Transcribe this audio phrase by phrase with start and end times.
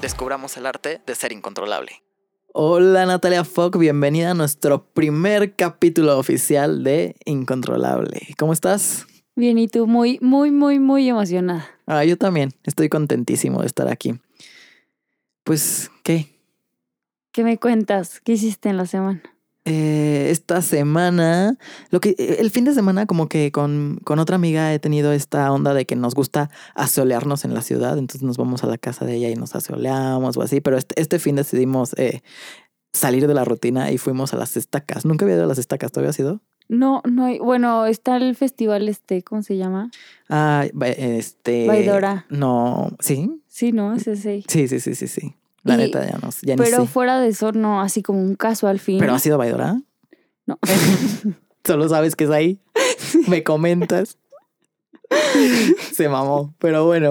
[0.00, 1.90] Descubramos el arte de ser incontrolable.
[2.52, 8.20] Hola Natalia Fock, bienvenida a nuestro primer capítulo oficial de Incontrolable.
[8.38, 9.06] ¿Cómo estás?
[9.34, 11.68] Bien, y tú muy, muy, muy, muy emocionada.
[11.86, 14.14] Ah, yo también, estoy contentísimo de estar aquí.
[15.42, 16.28] Pues, ¿qué?
[17.32, 18.20] ¿Qué me cuentas?
[18.20, 19.22] ¿Qué hiciste en la semana?
[19.68, 21.56] Eh, esta semana,
[21.90, 25.12] lo que eh, el fin de semana como que con, con otra amiga he tenido
[25.12, 28.78] esta onda de que nos gusta asolearnos en la ciudad, entonces nos vamos a la
[28.78, 32.22] casa de ella y nos asoleamos o así, pero este, este fin decidimos eh,
[32.92, 35.04] salir de la rutina y fuimos a las estacas.
[35.04, 36.40] Nunca había ido a las estacas, ¿todavía has ido?
[36.70, 39.90] No, no hay, bueno, está el festival este, ¿cómo se llama?
[40.28, 41.66] Ah, ba- este...
[41.66, 42.26] Baidora.
[42.28, 43.40] No, ¿sí?
[43.46, 44.44] Sí, no, es ese.
[44.48, 45.34] Sí, sí, sí, sí, sí.
[45.64, 46.86] La Y- neta ya no, ya ni Pero sé.
[46.86, 48.98] fuera de eso, no, así como un casual fin.
[49.00, 49.80] ¿Pero ha sido Baidora?
[50.46, 50.58] No.
[51.64, 52.60] Solo sabes que es ahí.
[53.26, 54.16] Me comentas.
[55.92, 56.54] Se mamó.
[56.58, 57.10] Pero bueno.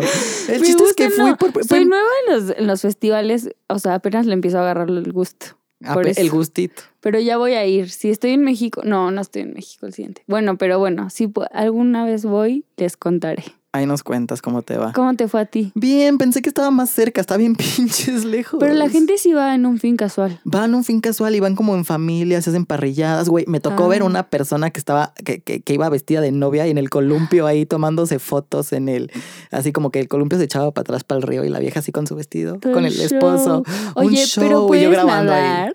[0.50, 1.52] El Me chiste es que fui no, por.
[1.66, 4.90] Soy por- nueva en los, en los festivales, o sea, apenas le empiezo a agarrar
[4.90, 5.48] el gusto.
[5.84, 6.82] Ah, por el gustito.
[7.02, 7.92] Pero ya voy a ir.
[7.92, 10.24] Si estoy en México, no, no estoy en México el siguiente.
[10.26, 13.44] Bueno, pero bueno, si alguna vez voy, les contaré.
[13.78, 14.92] Ahí nos cuentas cómo te va.
[14.94, 15.72] ¿Cómo te fue a ti?
[15.76, 17.22] Bien, pensé que estaba más cerca.
[17.22, 18.60] Está bien pinches lejos.
[18.60, 20.40] Pero la gente sí va en un fin casual.
[20.44, 23.46] Van a un fin casual y van como en familia, se hacen parrilladas, güey.
[23.48, 23.88] Me tocó Ah.
[23.88, 26.90] ver una persona que estaba, que, que, que iba vestida de novia y en el
[26.90, 29.12] columpio ahí tomándose fotos en el,
[29.52, 31.80] así como que el columpio se echaba para atrás para el río y la vieja
[31.80, 33.06] así con su vestido, con el show.
[33.06, 33.64] esposo.
[33.96, 35.70] un show, pero y puedes yo grabando ahí.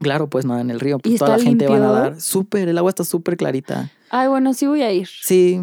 [0.00, 2.20] Claro, pues nada, en el río, ¿Y pues toda la gente va a nadar.
[2.20, 3.90] Súper, el agua está súper clarita.
[4.10, 5.08] Ay, bueno, sí voy a ir.
[5.08, 5.60] Sí,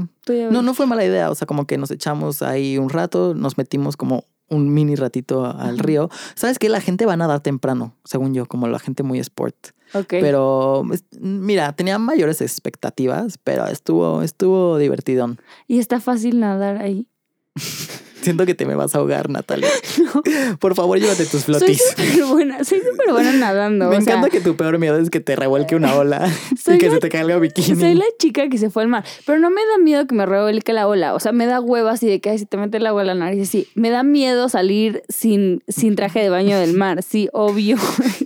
[0.51, 3.57] no, no fue mala idea, o sea, como que nos echamos ahí un rato, nos
[3.57, 6.09] metimos como un mini ratito al río.
[6.35, 6.69] ¿Sabes qué?
[6.69, 9.55] La gente va a nadar temprano, según yo, como la gente muy sport.
[9.93, 10.15] Ok.
[10.19, 10.83] Pero
[11.19, 15.39] mira, tenía mayores expectativas, pero estuvo, estuvo divertidón.
[15.67, 17.07] Y está fácil nadar ahí.
[18.25, 19.69] Siento que te me vas a ahogar, Natalia.
[20.59, 21.81] Por favor, llévate tus Soy flotis.
[21.95, 23.89] súper buena, soy súper buena nadando.
[23.89, 26.27] Me o sea, encanta que tu peor miedo es que te revuelque una ola
[26.61, 27.79] Soy y que la- se te caiga el bikini.
[27.79, 30.25] Soy la chica que se fue al mar, pero no me da miedo que me
[30.25, 32.77] revuelque la ola, o sea, me da hueva así de que ay, si te mete
[32.77, 36.57] el agua en la nariz, sí, me da miedo salir sin, sin traje de baño
[36.57, 37.77] del mar, sí, obvio,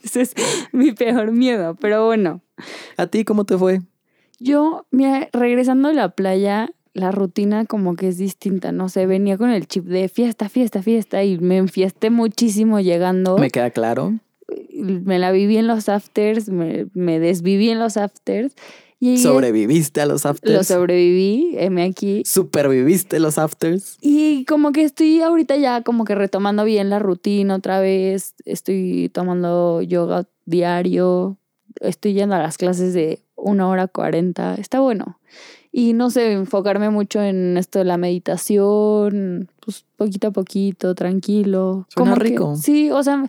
[0.03, 0.33] ese es
[0.71, 2.41] mi peor miedo, pero bueno,
[2.97, 3.81] ¿A ti cómo te fue?
[4.39, 9.37] yo, mira, regresando a la playa, la rutina como que es distinta, no sé, venía
[9.37, 13.37] con el chip de fiesta, fiesta, fiesta y me enfiesté muchísimo llegando.
[13.37, 14.19] Me queda claro.
[14.73, 18.55] me la viví en los afters, me, me desviví en los afters.
[19.01, 20.53] Y Sobreviviste a los afters.
[20.53, 22.23] Lo sobreviví, heme aquí.
[22.25, 23.97] Superviviste los afters.
[24.01, 28.35] Y como que estoy ahorita ya como que retomando bien la rutina otra vez.
[28.43, 31.37] Estoy tomando yoga diario.
[31.79, 34.55] Estoy yendo a las clases de una hora cuarenta.
[34.55, 35.17] Está bueno.
[35.71, 41.85] Y no sé, enfocarme mucho en esto de la meditación, pues poquito a poquito, tranquilo.
[41.89, 42.55] Suena Como que- rico.
[42.55, 43.25] sí, o sea,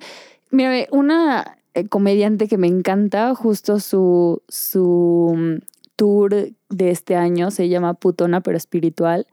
[0.51, 5.57] mira, una eh, comediante que me encanta, justo su, su mm,
[5.97, 9.27] tour de este año se llama Putona pero espiritual.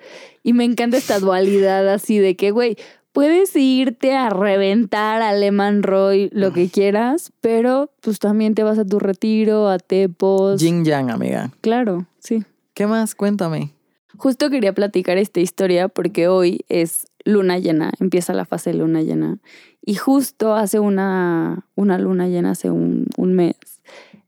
[0.43, 2.75] Y me encanta esta dualidad así de que, güey,
[3.13, 8.77] puedes irte a reventar a Lehman Roy lo que quieras, pero pues también te vas
[8.77, 10.61] a tu retiro, a Tepos.
[10.61, 11.51] Jing Yang, amiga.
[11.61, 12.43] Claro, sí.
[12.77, 13.15] ¿Qué más?
[13.15, 13.73] Cuéntame.
[14.17, 19.01] Justo quería platicar esta historia porque hoy es luna llena, empieza la fase de luna
[19.01, 19.39] llena.
[19.81, 23.55] Y justo hace una, una luna llena, hace un, un mes,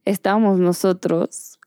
[0.04, 1.60] estábamos nosotros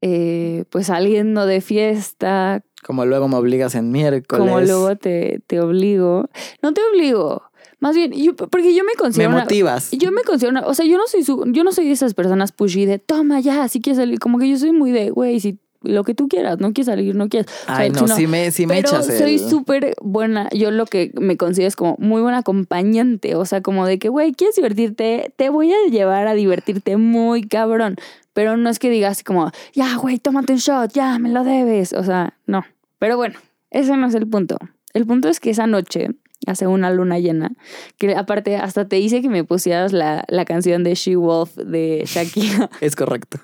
[0.00, 4.46] eh, pues saliendo de fiesta, Como luego me obligas en miércoles.
[4.46, 6.30] como luego te, te obligo.
[6.62, 7.42] No te obligo,
[7.80, 9.30] más bien, yo, porque yo me Me considero...
[9.30, 9.90] una- motivas.
[9.90, 12.14] yo me considero, una- o sea, yo no soy su- yo no soy de esas
[12.14, 15.40] personas pushy de toma ya, si quieres salir, como que yo soy muy de, güey,
[15.40, 15.58] si
[15.88, 17.50] lo que tú quieras, no quieres salir, no quieres.
[17.62, 19.40] O sea, Ay, no, si no- sí me, me pero echas soy el...
[19.40, 20.48] súper buena.
[20.50, 23.34] Yo lo que me considero es como muy buena acompañante.
[23.34, 25.32] O sea, como de que, güey, ¿quieres divertirte?
[25.36, 27.96] Te voy a llevar a divertirte muy cabrón.
[28.34, 31.92] Pero no es que digas como, ya, güey, tómate un shot, ya, me lo debes.
[31.92, 32.64] O sea, no.
[32.98, 33.38] Pero bueno,
[33.70, 34.56] ese no es el punto.
[34.94, 36.10] El punto es que esa noche
[36.46, 37.52] hace una luna llena,
[37.98, 42.04] que aparte hasta te hice que me pusieras la, la canción de She Wolf de
[42.06, 42.70] Shakira.
[42.80, 43.38] Es correcto.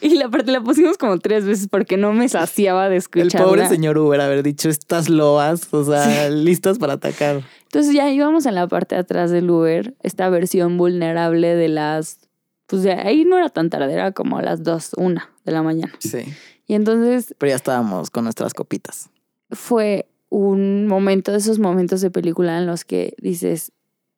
[0.00, 3.46] Y la parte la pusimos como tres veces porque no me saciaba de El escucharla.
[3.46, 7.42] pobre señor Uber haber dicho estas loas, o sea, listas para atacar.
[7.64, 12.18] Entonces ya íbamos en la parte de atrás del Uber, esta versión vulnerable de las...
[12.66, 15.62] Pues de ahí no era tan tarde, era como a las dos, una de la
[15.62, 15.92] mañana.
[15.98, 16.24] Sí.
[16.66, 19.10] Y entonces Pero ya estábamos con nuestras copitas.
[19.50, 23.70] fue un momento de esos momentos de película en los que dices,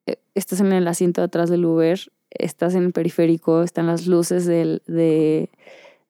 [0.07, 4.07] eh, estás en el asiento de atrás del Uber, estás en el periférico, están las
[4.07, 5.51] luces del, de,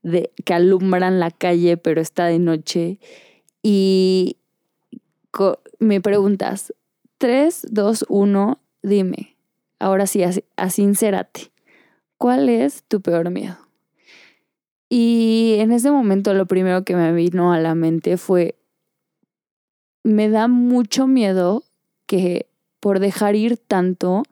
[0.04, 3.00] de, que alumbran la calle, pero está de noche.
[3.62, 4.38] Y
[5.80, 6.74] me preguntas,
[7.18, 9.36] 3, 2, 1, dime,
[9.78, 11.52] ahora sí, así, sincérate,
[12.18, 13.58] ¿cuál es tu peor miedo?
[14.88, 18.57] Y en ese momento lo primero que me vino a la mente fue,
[20.04, 21.64] me da mucho miedo
[22.06, 22.48] que
[22.80, 24.24] por dejar ir tanto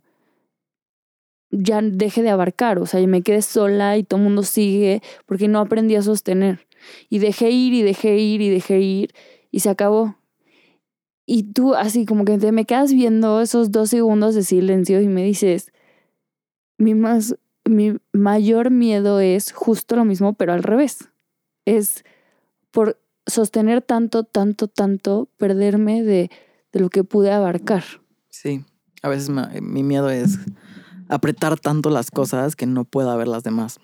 [1.51, 5.01] ya deje de abarcar, o sea, y me quedé sola y todo el mundo sigue
[5.25, 6.67] porque no aprendí a sostener.
[7.09, 9.13] Y dejé ir y dejé ir y dejé ir
[9.51, 10.15] y se acabó.
[11.25, 15.07] Y tú así como que te me quedas viendo esos dos segundos de silencio y
[15.07, 15.71] me dices,
[16.77, 21.09] mi, más, mi mayor miedo es justo lo mismo, pero al revés.
[21.65, 22.03] Es
[22.69, 26.29] por sostener tanto, tanto, tanto, perderme de,
[26.71, 27.83] de lo que pude abarcar.
[28.29, 28.63] Sí.
[29.01, 29.29] A veces
[29.61, 30.39] mi miedo es
[31.09, 33.79] apretar tanto las cosas que no pueda ver las demás.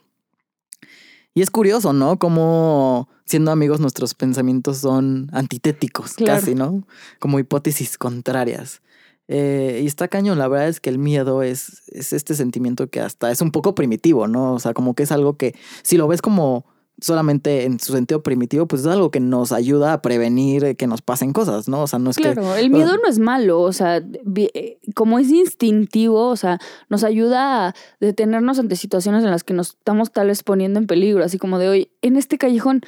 [1.34, 2.20] Y es curioso, ¿no?
[2.20, 6.40] Como siendo amigos nuestros pensamientos son antitéticos, Claro.
[6.40, 6.86] casi, ¿no?
[7.20, 8.82] Como hipótesis contrarias.
[9.30, 13.00] Eh, y está cañón, la verdad es que el miedo es, es este sentimiento que
[13.00, 14.54] hasta es un poco primitivo, ¿no?
[14.54, 16.66] O sea, como que es algo que si lo ves como
[17.02, 21.02] solamente en su sentido primitivo, pues es algo que nos ayuda a prevenir que nos
[21.02, 21.82] pasen cosas, ¿no?
[21.82, 22.24] O sea, no es que...
[22.24, 26.60] Claro, el miedo no es malo, o sea, eh, como es instintivo, o sea,
[26.90, 30.88] nos ayuda a detenernos ante situaciones en las que nos estamos tal vez poniendo en
[30.88, 32.88] peligro, así como de hoy, en este callejón, eh,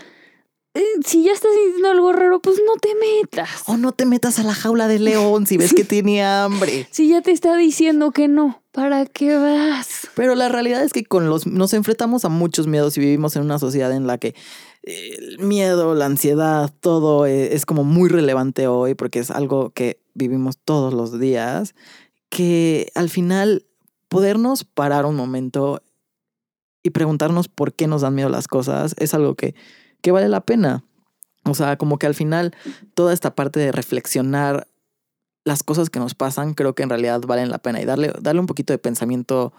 [1.06, 3.64] si ya estás sintiendo algo raro, pues no te metas.
[3.68, 6.88] Oh, no te metas a la jaula del león si ves que tiene hambre.
[6.92, 10.08] Si ya te está diciendo que no, ¿para qué vas?
[10.16, 13.44] Pero la realidad es que con los nos enfrentamos a muchos miedos y vivimos en
[13.44, 14.36] una sociedad en la que
[14.84, 19.72] eh, el miedo, la ansiedad, todo eh, es como muy relevante hoy porque es algo
[19.72, 21.76] que vivimos todos los días,
[22.30, 23.66] que al final
[24.08, 25.82] podernos parar un momento
[26.84, 29.56] y preguntarnos por qué nos dan miedo las cosas es algo que,
[30.04, 30.84] que vale la pena.
[31.46, 32.54] O sea, como que al final
[32.94, 34.68] toda esta parte de reflexionar
[35.46, 38.40] las cosas que nos pasan creo que en realidad valen la pena y darle, darle
[38.40, 39.54] un poquito de pensamiento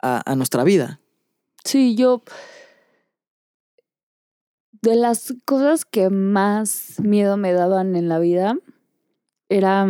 [0.00, 0.98] a, a nuestra vida.
[1.64, 2.22] Sí, yo.
[4.82, 8.56] De las cosas que más miedo me daban en la vida
[9.48, 9.86] era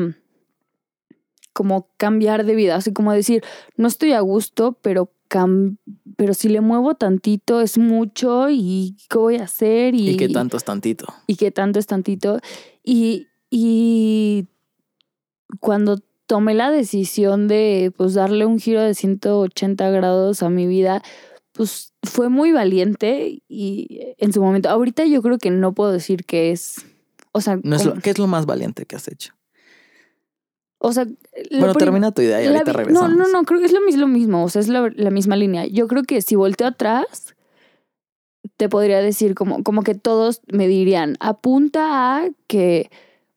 [1.53, 3.43] como cambiar de vida, así como decir,
[3.77, 5.79] no estoy a gusto, pero cam
[6.17, 10.29] pero si le muevo tantito es mucho y qué voy a hacer y, Y, que
[10.29, 11.07] tanto es tantito.
[11.27, 12.39] y qué tanto es tantito.
[12.85, 14.47] Y, y
[15.59, 21.03] cuando tomé la decisión de pues darle un giro de 180 grados a mi vida,
[21.53, 26.25] pues fue muy valiente y en su momento, ahorita yo creo que no puedo decir
[26.27, 26.85] que es,
[27.33, 29.33] o sea, No es lo, ¿Qué es lo más valiente que has hecho?
[30.85, 31.07] o sea,
[31.51, 33.11] Bueno, termina tu idea y ahorita regresamos.
[33.17, 35.11] No, no, no, creo que es lo, mis- lo mismo, o sea, es la, la
[35.11, 35.67] misma línea.
[35.67, 37.35] Yo creo que si volteo atrás,
[38.57, 42.91] te podría decir como, como que todos me dirían, apunta a que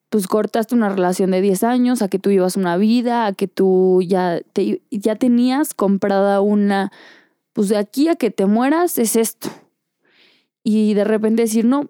[0.10, 3.48] pues cortaste una relación de 10 años, a que tú ibas una vida, a que
[3.48, 6.92] tú ya, te, ya tenías comprada una,
[7.54, 9.50] pues de aquí a que te mueras es esto.
[10.64, 11.90] Y de repente decir, no,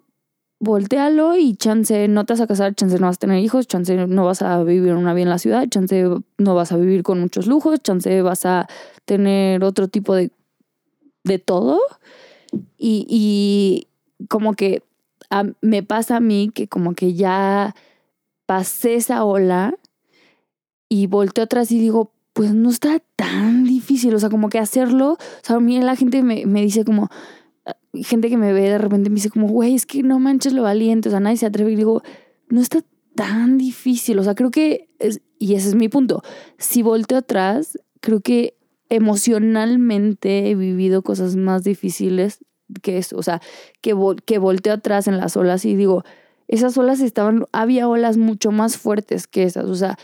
[0.58, 3.94] voltealo y chance no te vas a casar, chance no vas a tener hijos, chance
[3.94, 6.04] no vas a vivir una vida en la ciudad, chance
[6.38, 8.66] no vas a vivir con muchos lujos, chance vas a
[9.04, 10.30] tener otro tipo de,
[11.24, 11.80] de todo.
[12.78, 13.88] Y, y
[14.28, 14.82] como que
[15.60, 17.74] me pasa a mí que como que ya
[18.46, 19.74] pasé esa ola
[20.88, 25.12] y volteo atrás y digo, pues no está tan difícil, o sea, como que hacerlo,
[25.12, 27.10] o sea, a mí la gente me, me dice como,
[28.04, 30.62] gente que me ve de repente me dice como, güey, es que no manches lo
[30.62, 31.72] valiente, o sea, nadie se atreve.
[31.72, 32.02] Y digo,
[32.48, 32.80] no está
[33.14, 34.88] tan difícil, o sea, creo que,
[35.38, 36.22] y ese es mi punto,
[36.58, 38.56] si volteo atrás, creo que
[38.90, 42.44] emocionalmente he vivido cosas más difíciles
[42.82, 43.40] que eso, o sea,
[43.80, 46.04] que, vol- que volteo atrás en las olas y digo,
[46.48, 49.96] esas olas estaban, había olas mucho más fuertes que esas, o sea,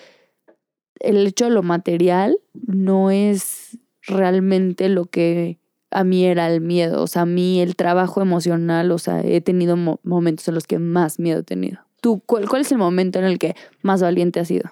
[1.01, 5.59] el hecho de lo material no es realmente lo que
[5.93, 9.41] a mí era el miedo, o sea, a mí el trabajo emocional, o sea, he
[9.41, 11.79] tenido mo- momentos en los que más miedo he tenido.
[12.01, 14.71] ¿Tú cuál, cuál es el momento en el que más valiente has sido?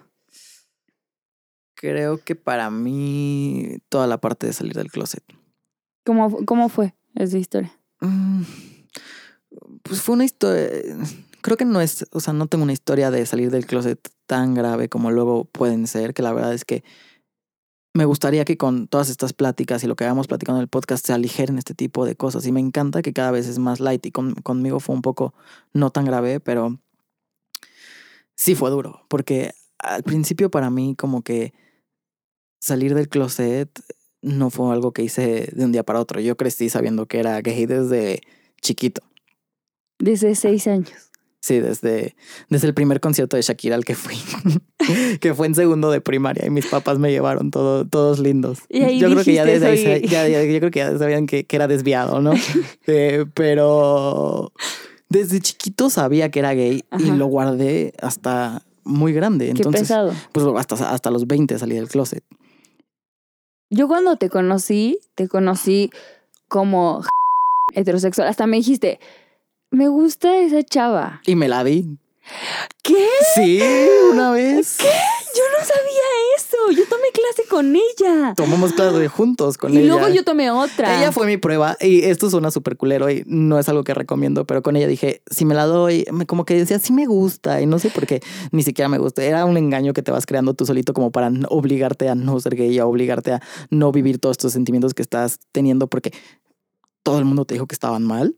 [1.74, 5.22] Creo que para mí toda la parte de salir del closet.
[6.04, 7.72] ¿Cómo, cómo fue esa historia?
[8.00, 8.42] Mm,
[9.82, 10.68] Pues fue una historia.
[11.40, 14.54] Creo que no es, o sea, no tengo una historia de salir del closet tan
[14.54, 16.84] grave como luego pueden ser, que la verdad es que
[17.92, 21.04] me gustaría que con todas estas pláticas y lo que habíamos platicado en el podcast
[21.04, 22.46] se aligeren este tipo de cosas.
[22.46, 25.34] Y me encanta que cada vez es más light y con- conmigo fue un poco
[25.72, 26.78] no tan grave, pero
[28.36, 31.52] sí fue duro, porque al principio para mí como que
[32.60, 33.70] salir del closet
[34.22, 36.20] no fue algo que hice de un día para otro.
[36.20, 38.20] Yo crecí sabiendo que era gay desde
[38.60, 39.02] chiquito.
[39.98, 41.09] Desde seis años.
[41.42, 42.14] Sí, desde,
[42.50, 44.14] desde el primer concierto de Shakira al que fui,
[45.20, 48.58] que fue en segundo de primaria y mis papás me llevaron todo, todos lindos.
[48.68, 50.78] Y ahí yo creo que ya desde ahí "Soy sa- ya- ya- yo creo que
[50.80, 52.32] ya sabían que, que era desviado, ¿no?
[52.86, 54.52] Eh, pero
[55.08, 59.46] desde chiquito sabía que era gay y lo guardé hasta muy grande.
[59.46, 60.12] Qué Entonces, pesado.
[60.32, 62.22] pues hasta, hasta los 20 salí del closet.
[63.70, 65.90] Yo cuando te conocí, te conocí
[66.48, 67.02] como
[67.74, 68.28] heterosexual.
[68.28, 68.98] Hasta me dijiste,
[69.70, 71.20] me gusta esa chava.
[71.26, 71.98] Y me la di.
[72.82, 73.06] ¿Qué?
[73.34, 73.60] Sí,
[74.12, 74.76] una vez.
[74.78, 76.56] Yo no sabía eso.
[76.70, 78.34] Yo tomé clase con ella.
[78.36, 79.86] Tomamos clase juntos con y ella.
[79.94, 80.96] luego yo tomé otra.
[80.98, 84.44] Ella fue mi prueba y esto suena súper culero y no es algo que recomiendo,
[84.46, 87.60] pero con ella dije, si me la doy, me- como que decía, sí me gusta
[87.60, 88.20] y no sé por qué
[88.52, 89.24] ni siquiera me gusta.
[89.24, 92.54] Era un engaño que te vas creando tú solito como para obligarte a no ser
[92.54, 96.12] gay, a obligarte a no vivir todos estos sentimientos que estás teniendo porque
[97.02, 98.36] todo el mundo te dijo que estaban mal.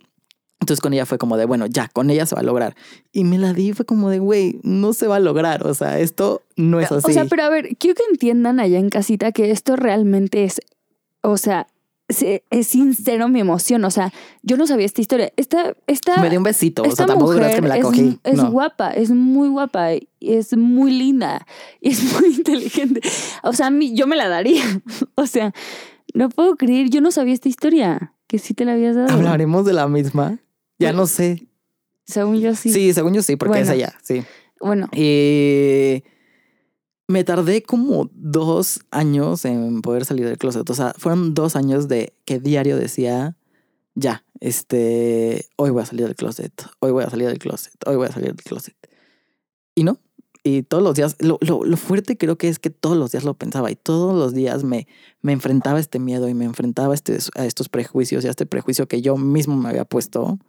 [0.62, 2.76] Entonces con ella fue como de, bueno, ya, con ella se va a lograr.
[3.12, 5.66] Y me la di, fue como de, güey, no se va a lograr.
[5.66, 7.10] O sea, esto no es así.
[7.10, 10.60] O sea, pero a ver, quiero que entiendan allá en casita que esto realmente es,
[11.20, 11.66] o sea,
[12.08, 13.84] se- es sincero mi emoción.
[13.84, 15.32] O sea, yo no sabía esta historia.
[15.36, 16.82] Esta, esta, me dio un besito.
[16.82, 18.20] O esta sea, tampoco mujer que me la es, cogí.
[18.22, 18.50] es no.
[18.52, 21.44] guapa, es muy guapa, y es muy linda,
[21.80, 23.00] y es muy inteligente.
[23.42, 24.62] O sea, a mí, yo me la daría.
[25.16, 25.52] O sea,
[26.14, 29.10] no puedo creer, yo no sabía esta historia, que sí te la habías dado.
[29.12, 30.38] ¿Hablaremos de la misma?
[30.82, 31.48] Ya Pues, no sé.
[32.04, 32.72] Según yo sí.
[32.72, 34.22] Sí, según yo sí, porque es ella, sí.
[34.60, 36.04] Bueno, Y
[37.08, 40.68] me tardé como dos años en poder salir del closet.
[40.68, 43.36] O sea, fueron dos años de que diario decía,
[43.94, 47.96] ya, este, hoy voy a salir del closet, hoy voy a salir del closet, hoy
[47.96, 48.76] voy a salir del closet.
[49.74, 49.98] Y no.
[50.44, 53.22] Y todos los días, lo, lo, lo fuerte creo que es que todos los días
[53.22, 54.88] lo pensaba y todos los días me,
[55.20, 58.30] me enfrentaba a este miedo y me enfrentaba a, este, a estos prejuicios y a
[58.30, 60.40] este prejuicio que yo mismo me había puesto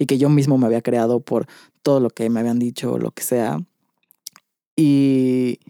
[0.00, 1.46] y que yo mismo me había creado por
[1.82, 3.58] todo lo que me habían dicho o lo que sea.
[4.74, 5.60] Y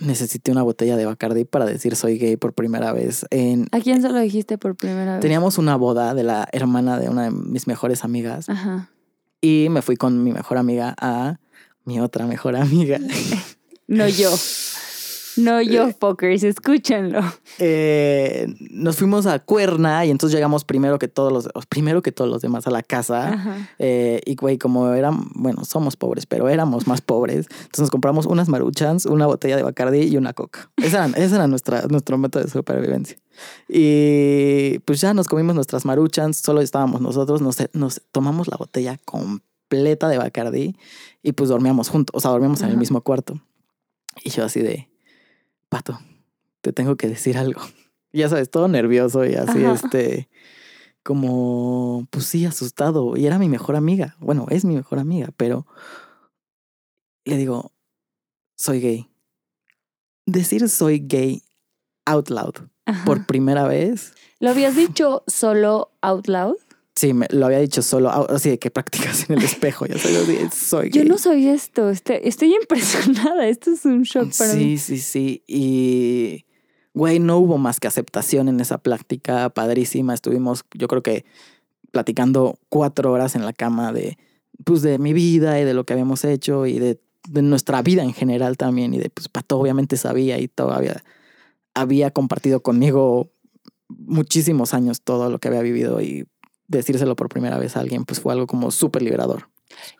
[0.00, 3.24] necesité una botella de Bacardi para decir soy gay por primera vez.
[3.30, 5.20] En, ¿a quién se lo dijiste por primera vez?
[5.20, 8.90] teníamos una boda de la hermana de una de mis mejores amigas Ajá.
[9.40, 11.38] y me fui con mi mejor amiga a
[11.84, 12.98] mi otra mejor amiga.
[13.90, 14.30] No yo.
[15.38, 17.20] No yo, fuckers, escúchenlo.
[17.58, 22.30] Eh, nos fuimos a Cuerna y entonces llegamos primero que todos los, primero que todos
[22.30, 23.32] los demás a la casa.
[23.32, 23.56] Ajá.
[23.78, 27.46] Eh, y güey, como eran, bueno, somos pobres, pero éramos más pobres.
[27.50, 30.70] Entonces nos compramos unas maruchans, una botella de Bacardi y una coca.
[30.76, 33.16] Ese era, ese era nuestra, nuestro método de supervivencia.
[33.68, 38.98] Y pues ya nos comimos nuestras maruchans, solo estábamos nosotros, nos, nos tomamos la botella
[39.04, 40.76] completa de Bacardi
[41.22, 42.80] y pues dormíamos juntos, o sea, dormíamos en el Ajá.
[42.80, 43.40] mismo cuarto.
[44.24, 44.88] Y yo así de,
[45.68, 45.98] pato,
[46.60, 47.60] te tengo que decir algo.
[48.10, 49.74] Ya sabes, todo nervioso y así, Ajá.
[49.74, 50.30] este,
[51.02, 53.18] como, pues sí, asustado.
[53.18, 54.16] Y era mi mejor amiga.
[54.18, 55.66] Bueno, es mi mejor amiga, pero
[57.26, 57.70] le digo,
[58.56, 59.10] soy gay.
[60.24, 61.42] Decir soy gay
[62.06, 62.54] out loud
[62.86, 63.04] Ajá.
[63.04, 64.14] por primera vez.
[64.40, 66.56] ¿Lo habías dicho solo out loud?
[66.98, 69.86] Sí, me, lo había dicho solo, así de que practicas en el espejo.
[69.86, 71.08] Ya sabes, soy Yo gay.
[71.08, 71.90] no sabía esto.
[71.90, 73.46] Este- Estoy impresionada.
[73.46, 74.78] Esto es un shock para sí, mí.
[74.78, 75.44] sí, sí.
[75.46, 76.44] Y,
[76.94, 80.12] güey, no hubo más que aceptación en esa plática padrísima.
[80.12, 81.24] Estuvimos, yo creo que,
[81.92, 84.18] platicando cuatro horas en la cama de,
[84.64, 88.02] pues, de mi vida y de lo que habíamos hecho y de, de nuestra vida
[88.02, 88.92] en general también.
[88.92, 91.04] Y de, pues, Pato obviamente sabía y todavía
[91.74, 93.30] había compartido conmigo
[93.88, 96.26] muchísimos años todo lo que había vivido y
[96.68, 99.48] decírselo por primera vez a alguien, pues fue algo como súper liberador.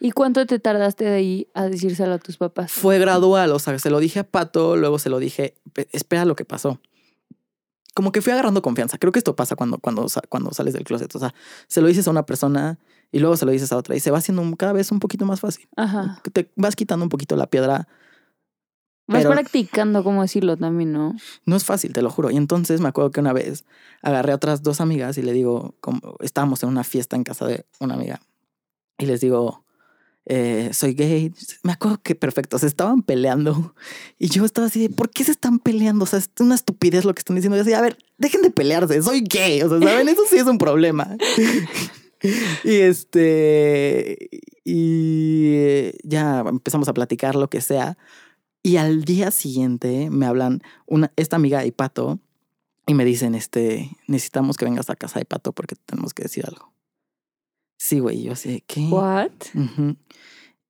[0.00, 2.70] ¿Y cuánto te tardaste de ahí a decírselo a tus papás?
[2.72, 6.24] Fue gradual, o sea, se lo dije a Pato, luego se lo dije, "Pe- espera
[6.24, 6.80] lo que pasó.
[7.94, 8.96] Como que fui agarrando confianza.
[8.98, 11.12] Creo que esto pasa cuando, cuando, cuando sales del closet.
[11.16, 11.34] O sea,
[11.66, 12.78] se lo dices a una persona
[13.10, 15.24] y luego se lo dices a otra y se va haciendo cada vez un poquito
[15.26, 15.68] más fácil.
[15.76, 16.20] Ajá.
[16.32, 17.88] Te vas quitando un poquito la piedra.
[19.08, 21.16] Vas Pero- practicando cómo decirlo también, ¿no?
[21.46, 22.30] No es fácil, te lo juro.
[22.30, 23.64] Y entonces me acuerdo que una vez
[24.02, 27.46] agarré a otras dos amigas y le digo, como estábamos en una fiesta en casa
[27.46, 28.20] de una amiga,
[28.98, 29.64] y les digo,
[30.26, 31.32] eh, soy gay.
[31.62, 33.74] Me acuerdo que perfecto, se estaban peleando
[34.18, 36.04] y yo estaba así de, ¿por qué se están peleando?
[36.04, 37.56] O sea, es una estupidez lo que están diciendo.
[37.56, 39.62] Yo así, a ver, dejen de pelearse, soy gay.
[39.62, 40.08] O sea, ¿saben?
[40.08, 41.16] Eso sí es un problema.
[42.64, 44.28] y este,
[44.64, 47.96] y ya empezamos a platicar lo que sea.
[48.62, 52.18] Y al día siguiente me hablan una, esta amiga y Pato
[52.86, 56.44] y me dicen, este, necesitamos que vengas a casa de Pato porque tenemos que decir
[56.46, 56.72] algo.
[57.78, 58.88] Sí, güey, yo así, ¿qué?
[58.88, 59.30] What?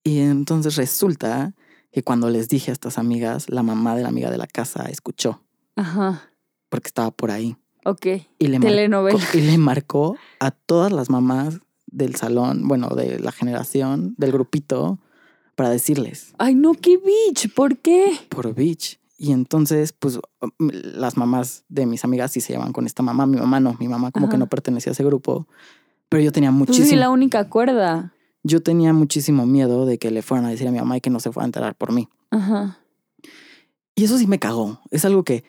[0.04, 1.54] Y entonces resulta
[1.90, 4.84] que cuando les dije a estas amigas, la mamá de la amiga de la casa
[4.90, 5.42] escuchó
[5.76, 6.30] Ajá.
[6.68, 7.56] porque estaba por ahí.
[7.84, 8.06] Ok.
[8.38, 9.24] Y le, marcó, Telenovela.
[9.34, 14.98] y le marcó a todas las mamás del salón, bueno, de la generación, del grupito,
[15.58, 17.52] para decirles Ay, no, qué bitch.
[17.52, 18.16] ¿Por qué?
[18.28, 19.00] por bitch.
[19.18, 20.20] Y entonces, pues,
[20.60, 23.26] m- las mamás de mis amigas sí se llevan con esta mamá.
[23.26, 25.48] Mi mamá no, mi mamá como que no pertenecía a ese grupo.
[26.08, 28.12] Pero yo tenía Pues muchísimo, sí, la única cuerda.
[28.44, 31.10] yo tenía muchísimo miedo de que le fueran a decir a mi mamá y que
[31.10, 32.08] no se fuera a enterar por mí.
[32.30, 32.78] Ajá.
[33.96, 34.80] Y eso sí me cagó.
[34.92, 35.42] Es algo que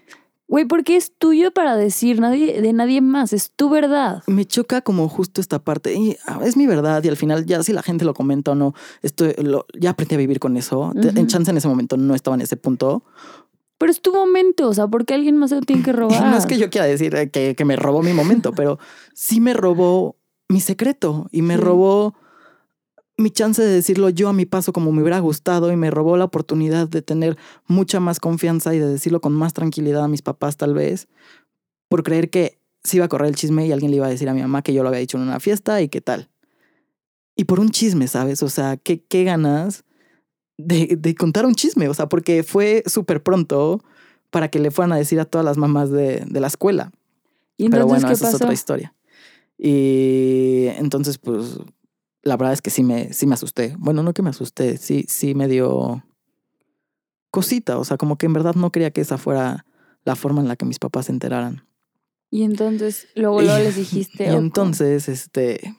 [0.49, 3.33] Güey, porque es tuyo para decir nadie, de nadie más.
[3.33, 4.23] Es tu verdad.
[4.27, 5.93] me choca como justo esta parte.
[5.93, 8.55] Y ah, es mi verdad y al final ya si la gente lo comenta o
[8.55, 10.91] no, esto lo, ya aprendí a vivir con eso.
[10.95, 13.03] En chance en ese momento no estaba en ese punto.
[13.77, 14.67] Pero es tu momento.
[14.67, 16.19] O sea, porque alguien más se lo tiene que robar.
[16.31, 18.79] no es que yo quiera decir eh, que, que me robó mi momento, pero
[19.13, 20.15] sí me robó
[20.49, 21.61] mi secreto y me Sí.
[21.61, 22.15] robó
[23.19, 26.17] mi chance de decirlo yo a mi paso como me hubiera gustado y me robó
[26.17, 30.21] la oportunidad de tener mucha más confianza y de decirlo con más tranquilidad a mis
[30.21, 31.07] papás tal vez
[31.89, 34.29] por creer que se iba a correr el chisme y alguien le iba a decir
[34.29, 36.29] a mi mamá que yo lo había dicho en una fiesta y qué tal.
[37.35, 38.41] Y por un chisme, ¿sabes?
[38.43, 39.83] O sea, qué, qué ganas
[40.57, 43.83] de, de contar un chisme, o sea, porque fue súper pronto
[44.29, 46.91] para que le fueran a decir a todas las mamás de, de la escuela.
[47.57, 48.37] ¿Y entonces Pero bueno, qué esa pasó?
[48.37, 48.93] es otra historia.
[49.57, 51.59] Y entonces, pues,
[52.29, 53.75] la verdad es que sí me, sí me asusté.
[53.77, 56.03] Bueno, no que me asusté, sí, sí me dio
[57.31, 57.77] cosita.
[57.77, 59.65] O sea, como que en verdad no quería que esa fuera
[60.05, 61.67] la forma en la que mis papás se enteraran.
[62.31, 64.25] Y entonces, luego, luego les dijiste.
[64.31, 65.75] Y entonces, este,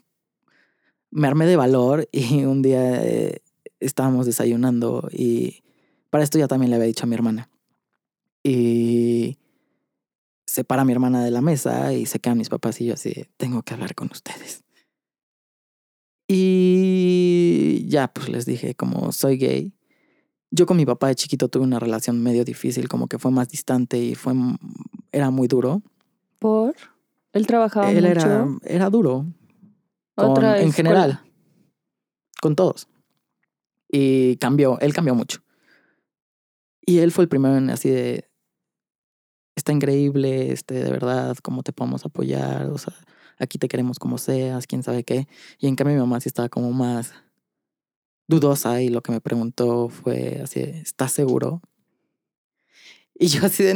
[1.10, 3.42] me armé de valor y un día eh,
[3.78, 5.62] estábamos desayunando y
[6.10, 7.48] para esto ya también le había dicho a mi hermana.
[8.42, 9.38] Y
[10.46, 13.26] se para mi hermana de la mesa y se quedan mis papás y yo así,
[13.36, 14.64] tengo que hablar con ustedes.
[16.32, 19.72] Y ya, pues les dije, como soy gay.
[20.52, 23.48] Yo con mi papá de chiquito tuve una relación medio difícil, como que fue más
[23.48, 24.32] distante y fue,
[25.12, 25.82] era muy duro.
[26.38, 26.74] ¿Por?
[27.32, 28.20] Él trabajaba Él mucho.
[28.26, 29.26] era, era duro.
[30.14, 31.20] con- Otra en general.
[32.40, 32.88] Con todos.
[33.90, 35.40] Y cambió, él cambió mucho.
[36.86, 38.28] Y él fue el primero en así de.
[39.56, 42.66] Está increíble, este, de verdad, cómo te podemos apoyar.
[42.70, 42.94] O sea,
[43.40, 45.26] aquí te queremos como seas, quién sabe qué.
[45.58, 47.12] Y en cambio mi mamá sí estaba como más
[48.28, 51.60] dudosa y lo que me preguntó fue así, ¿estás seguro?
[53.18, 53.74] Y yo así de,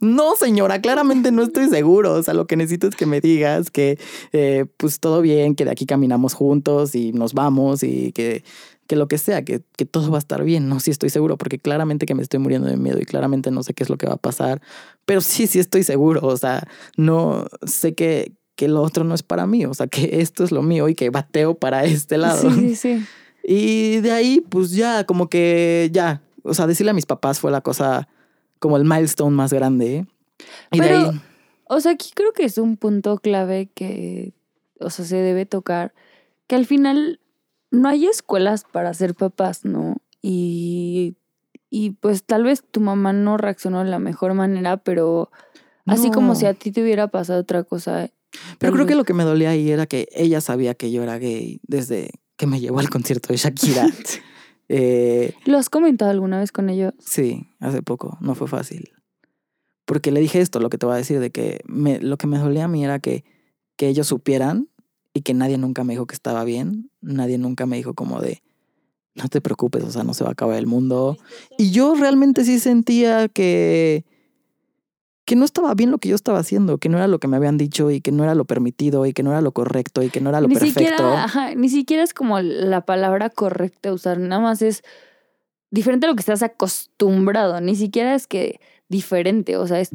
[0.00, 2.14] no señora, claramente no estoy seguro.
[2.14, 3.98] O sea, lo que necesito es que me digas que
[4.32, 8.44] eh, pues todo bien, que de aquí caminamos juntos y nos vamos y que,
[8.86, 10.68] que lo que sea, que, que todo va a estar bien.
[10.70, 13.62] No, sí estoy seguro, porque claramente que me estoy muriendo de miedo y claramente no
[13.62, 14.62] sé qué es lo que va a pasar,
[15.04, 16.26] pero sí, sí estoy seguro.
[16.26, 20.10] O sea, no sé que, que lo otro no es para mí, o sea, que
[20.20, 22.50] esto es lo mío y que bateo para este lado.
[22.50, 23.06] Sí, sí, sí.
[23.44, 27.50] Y de ahí, pues ya, como que ya, o sea, decirle a mis papás fue
[27.50, 28.06] la cosa,
[28.60, 30.06] como el milestone más grande.
[30.70, 31.20] Y de Pero- ahí,
[31.64, 34.32] O sea, aquí creo que es un punto clave que,
[34.78, 35.92] o sea, se debe tocar,
[36.46, 37.18] que al final
[37.72, 39.96] no hay escuelas para ser papás, ¿no?
[40.20, 41.16] Y,
[41.68, 45.32] y pues tal vez tu mamá no reaccionó de la mejor manera, pero
[45.86, 48.08] así como si a ti te hubiera pasado otra cosa.
[48.58, 51.18] Pero creo que lo que me dolía ahí era que ella sabía que yo era
[51.18, 53.86] gay desde que me llevó al concierto de Shakira.
[54.74, 56.94] Eh, ¿Lo has comentado alguna vez con ellos?
[56.98, 58.92] sí, hace poco, no fue fácil.
[59.84, 62.26] Porque le dije esto, lo que te voy a decir, de que me, lo que
[62.26, 63.24] me dolía a mí era que,
[63.76, 64.68] que ellos supieran
[65.12, 68.42] y que nadie nunca me dijo que estaba bien, nadie nunca me dijo como de,
[69.14, 71.18] no te preocupes, o sea, no se va a acabar el mundo.
[71.58, 74.06] Y yo realmente sí sentía que,
[75.32, 77.38] que no estaba bien lo que yo estaba haciendo, que no era lo que me
[77.38, 80.10] habían dicho y que no era lo permitido y que no era lo correcto y
[80.10, 80.80] que no era lo ni perfecto.
[80.80, 84.82] siquiera, ajá, ni siquiera es como la palabra correcta a usar, nada más es
[85.70, 89.88] diferente a lo que estás acostumbrado, ni siquiera es que diferente, o sea, es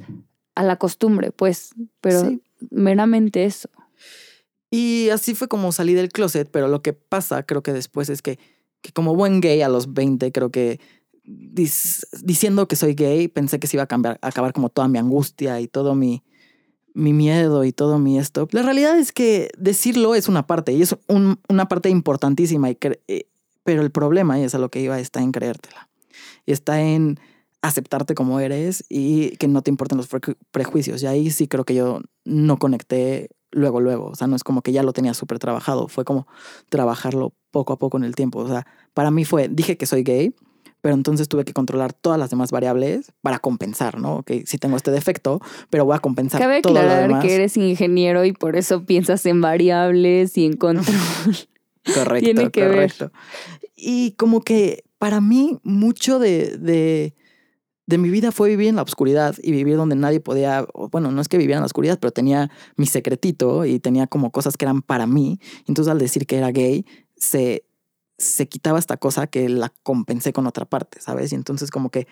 [0.56, 2.42] a la costumbre, pues, pero Sí.
[2.72, 3.70] meramente eso.
[4.72, 8.24] Y así fue como salí del closet, pero lo que pasa creo que después es
[8.24, 8.40] que,
[8.82, 10.80] que como buen gay a los 20, creo que
[11.28, 14.98] diciendo que soy gay, pensé que se iba a cambiar, a acabar como toda mi
[14.98, 16.24] angustia y todo mi,
[16.94, 18.48] mi miedo y todo mi esto.
[18.52, 22.78] La realidad es que decirlo es una parte y es un- una parte importantísima y
[23.08, 23.28] eh,
[23.64, 25.90] Pero el problema, y es a lo que iba, está en creértela.
[26.46, 27.20] Está en
[27.62, 31.04] aceptarte como eres y que no te importen los pre- prejuicios.
[31.04, 34.06] Y ahí sí creo que yo no conecté luego, luego.
[34.08, 35.90] O sea, no es como que ya lo tenía súper trabajado.
[35.90, 36.28] Fue como
[36.70, 38.40] trabajarlo poco a poco en el tiempo.
[38.40, 40.34] O sea, para mí fue, dije que soy gay,
[40.82, 44.18] pero entonces tuve que controlar todas las demás variables para compensar, ¿no?
[44.18, 47.24] Ok, sí tengo este defecto, pero voy a compensar Cabe todo lo demás.
[47.26, 50.96] que eres ingeniero y por eso piensas en variables y en control.
[51.94, 52.72] Correcto, Tiene que ver.
[52.94, 53.12] correcto.
[53.76, 57.16] Y como que para mí mucho de, de,
[57.86, 61.22] de mi vida fue vivir en la oscuridad y vivir donde nadie podía, bueno, no
[61.22, 64.66] es que viviera en la oscuridad, pero tenía mi secretito y tenía como cosas que
[64.66, 65.40] eran para mí.
[65.68, 66.86] Entonces al decir que era gay,
[67.16, 67.64] se,
[68.18, 71.32] se quitaba esta cosa que la compensé con otra parte, ¿sabes?
[71.32, 72.08] Y entonces como que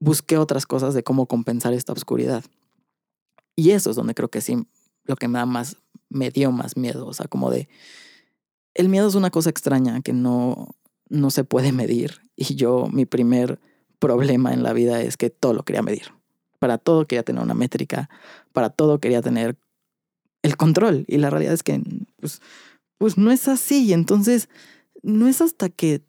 [0.00, 2.44] busqué otras cosas de cómo compensar esta oscuridad.
[3.56, 4.66] Y eso es donde creo que sí,
[5.04, 5.76] lo que me da más,
[6.08, 7.68] me dio más miedo, o sea, como de
[8.74, 10.74] el miedo es una cosa extraña que no,
[11.08, 12.22] no se puede medir.
[12.36, 13.60] Y yo, mi primer
[14.00, 16.12] problema en la vida es que todo lo quería medir.
[16.58, 18.10] Para todo quería tener una métrica,
[18.52, 19.56] para todo quería tener
[20.42, 21.04] el control.
[21.06, 21.80] Y la realidad es que
[22.16, 22.42] pues,
[22.98, 23.86] pues no es así.
[23.86, 24.48] Y entonces
[25.04, 26.02] no es hasta que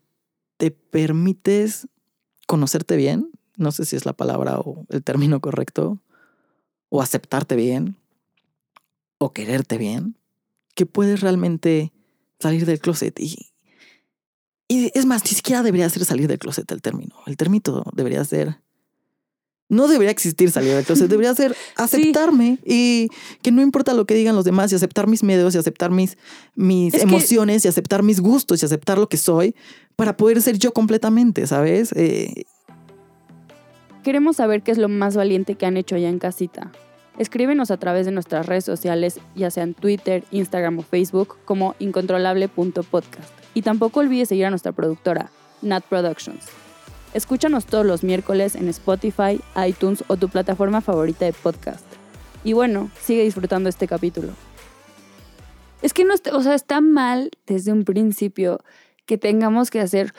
[0.57, 1.87] te permites
[2.47, 6.01] conocerte bien, no sé si es la palabra o el término correcto,
[6.89, 7.97] o aceptarte bien,
[9.17, 10.17] o quererte bien,
[10.75, 11.91] que puedes realmente
[12.39, 13.19] salir del closet.
[13.19, 13.53] Y,
[14.67, 17.15] y es más, ni siquiera debería ser salir del closet el término.
[17.25, 18.61] El término debería ser...
[19.67, 23.09] No debería existir salir del closet, debería ser aceptarme y
[23.41, 26.17] que no importa lo que digan los demás y aceptar mis miedos y aceptar mis,
[26.55, 29.55] mis Es que- emociones y aceptar mis gustos y aceptar lo que soy
[29.95, 31.91] para poder ser yo completamente, ¿sabes?
[31.95, 32.43] Eh,
[34.03, 36.71] Queremos saber qué es lo más valiente que han hecho allá en casita.
[37.17, 43.29] Escríbenos a través de nuestras redes sociales, ya sean Twitter, Instagram o Facebook, como incontrolable.podcast.
[43.55, 45.31] Y tampoco olvides seguir a nuestra productora,
[45.63, 46.43] Nat Productions.
[47.15, 51.85] Escúchanos todos los miércoles en Spotify, iTunes o tu plataforma favorita de podcast.
[52.43, 54.33] Y bueno, sigue disfrutando este capítulo.
[55.81, 58.59] Es que no está, o sea, está mal desde un principio
[59.05, 60.13] que tengamos que hacer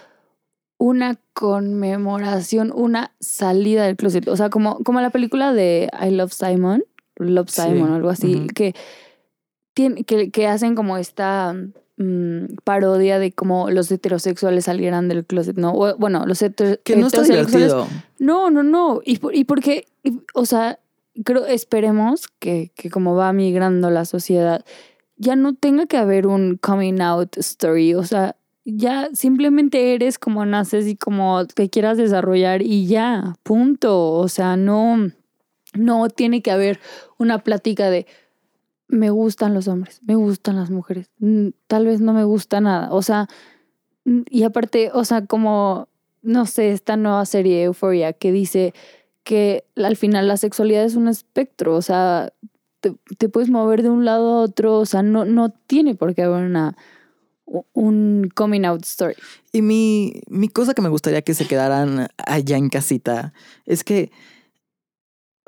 [0.78, 4.26] una conmemoración, una salida del closet.
[4.28, 6.82] O sea, como, como la película de I Love Simon,
[7.16, 8.46] Love Sí, Simon o algo así, ujú.
[8.54, 8.74] que,
[9.74, 11.54] tiene, que, que hacen como esta
[11.96, 15.72] mm, parodia de cómo los heterosexuales salieran del closet, ¿no?
[15.72, 17.88] O, bueno, los heter- que no está heterosexuales divertido.
[18.18, 19.00] no, no, no.
[19.04, 20.78] Y, por- y porque, y- o sea,
[21.24, 24.64] creo, esperemos que, que como va migrando la sociedad,
[25.16, 27.94] ya no tenga que haber un coming out story.
[27.94, 34.10] O sea, ya simplemente eres como naces y como que quieras desarrollar y ya, punto.
[34.12, 35.10] O sea, no,
[35.72, 36.80] no tiene que haber
[37.16, 38.06] una plática de
[38.88, 42.92] me gustan los hombres, me gustan las mujeres, mm, tal vez no me gusta nada.
[42.92, 43.28] O sea,
[44.04, 45.88] mm, y aparte, o sea, como,
[46.22, 48.74] no sé, esta nueva serie Euphoria que dice
[49.24, 52.32] que al final la sexualidad es un espectro, o sea,
[53.18, 56.22] te, puedes mover de un lado a otro, o sea, no, no tiene por qué
[56.22, 56.76] haber una,
[57.72, 59.14] un coming out story.
[59.52, 63.32] Y mi, mi cosa que me gustaría que se quedaran allá en casita
[63.64, 64.12] es que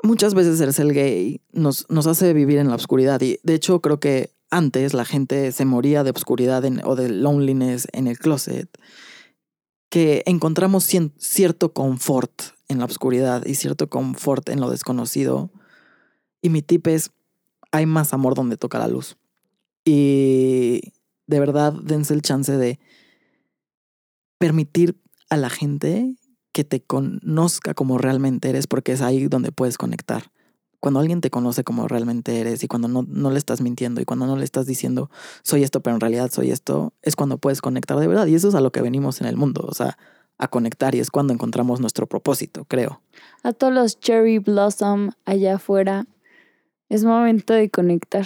[0.03, 3.21] muchas veces el ser gay nos, nos hace vivir en la oscuridad.
[3.21, 7.87] Y de hecho creo que antes la gente se moría de oscuridad o de loneliness
[7.91, 8.69] en el closet,
[9.89, 15.51] que encontramos cierto confort en la oscuridad y cierto confort en lo desconocido.
[16.41, 17.11] Y mi tip es,
[17.71, 19.17] hay más amor donde toca la luz.
[19.85, 20.93] Y
[21.27, 22.79] de verdad dense el chance de
[24.37, 26.15] permitir a la gente
[26.51, 30.31] que te conozca como realmente eres, porque es ahí donde puedes conectar.
[30.79, 34.05] Cuando alguien te conoce como realmente eres y cuando no, no le estás mintiendo y
[34.05, 35.09] cuando no le estás diciendo
[35.43, 38.27] soy esto, pero en realidad soy esto, es cuando puedes conectar de verdad.
[38.27, 39.97] Y eso es a lo que venimos en el mundo, o sea,
[40.37, 43.01] a conectar y es cuando encontramos nuestro propósito, creo.
[43.43, 46.07] A todos los cherry blossom allá afuera,
[46.87, 48.25] es momento de conectar.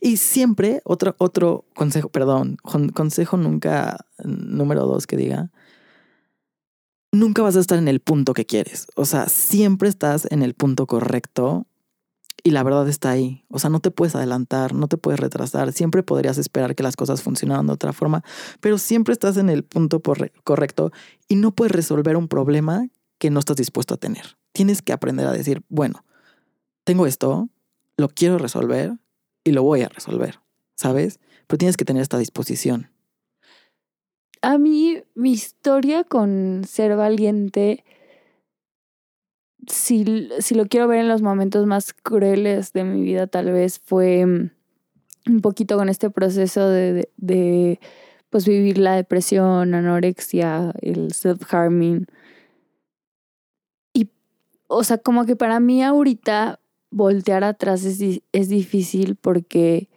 [0.00, 5.50] Y siempre, otro, otro consejo, perdón, con- consejo nunca número dos que diga,
[7.12, 8.86] nunca vas a estar en el punto que quieres.
[8.96, 11.66] O sea, siempre estás en el punto correcto
[12.42, 13.44] y la verdad está ahí.
[13.48, 15.72] O sea, no te puedes adelantar, no te puedes retrasar.
[15.72, 18.22] Siempre podrías esperar que las cosas funcionaran de otra forma,
[18.60, 20.92] pero siempre estás en el punto correcto
[21.28, 22.86] y no puedes resolver un problema
[23.18, 24.36] que no estás dispuesto a tener.
[24.52, 26.04] Tienes que aprender a decir, bueno,
[26.84, 27.48] tengo esto,
[27.96, 28.96] lo quiero resolver
[29.42, 30.40] y lo voy a resolver,
[30.76, 31.18] ¿sabes?
[31.46, 32.90] Pero tienes que tener esta disposición.
[34.42, 37.84] A mí, mi historia con ser valiente,
[39.66, 43.80] si, si lo quiero ver en los momentos más crueles de mi vida, tal vez
[43.80, 44.50] fue mm,
[45.28, 47.80] un poquito con este proceso de, de,
[48.30, 52.06] pues vivir la depresión, anorexia, el self-harming.
[53.92, 54.10] Y,
[54.68, 59.88] o sea, como que para mí ahorita voltear atrás es, es difícil porque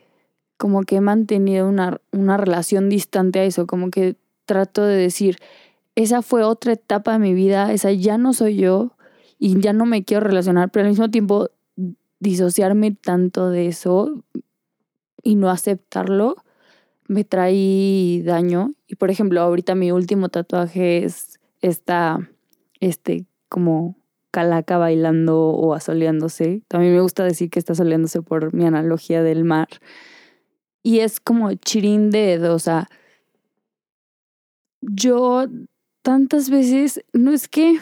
[0.58, 4.18] como que he mantenido una, una relación distante a eso, como que
[4.50, 5.38] trato de decir,
[5.94, 8.96] esa fue otra etapa de mi vida, esa ya no soy yo
[9.38, 11.52] y ya no me quiero relacionar, pero al mismo tiempo
[12.20, 14.24] disociarme tanto de eso
[15.22, 16.36] y no aceptarlo
[17.08, 18.74] me trae daño.
[18.88, 22.28] Y por ejemplo, ahorita mi último tatuaje es esta,
[22.80, 23.96] este, como
[24.32, 26.64] calaca bailando o asoleándose.
[26.68, 29.68] También me gusta decir que está asoleándose por mi analogía del mar.
[30.82, 32.58] Y es como chirín de o
[34.82, 35.46] yo
[36.02, 37.78] tantas veces, no es que,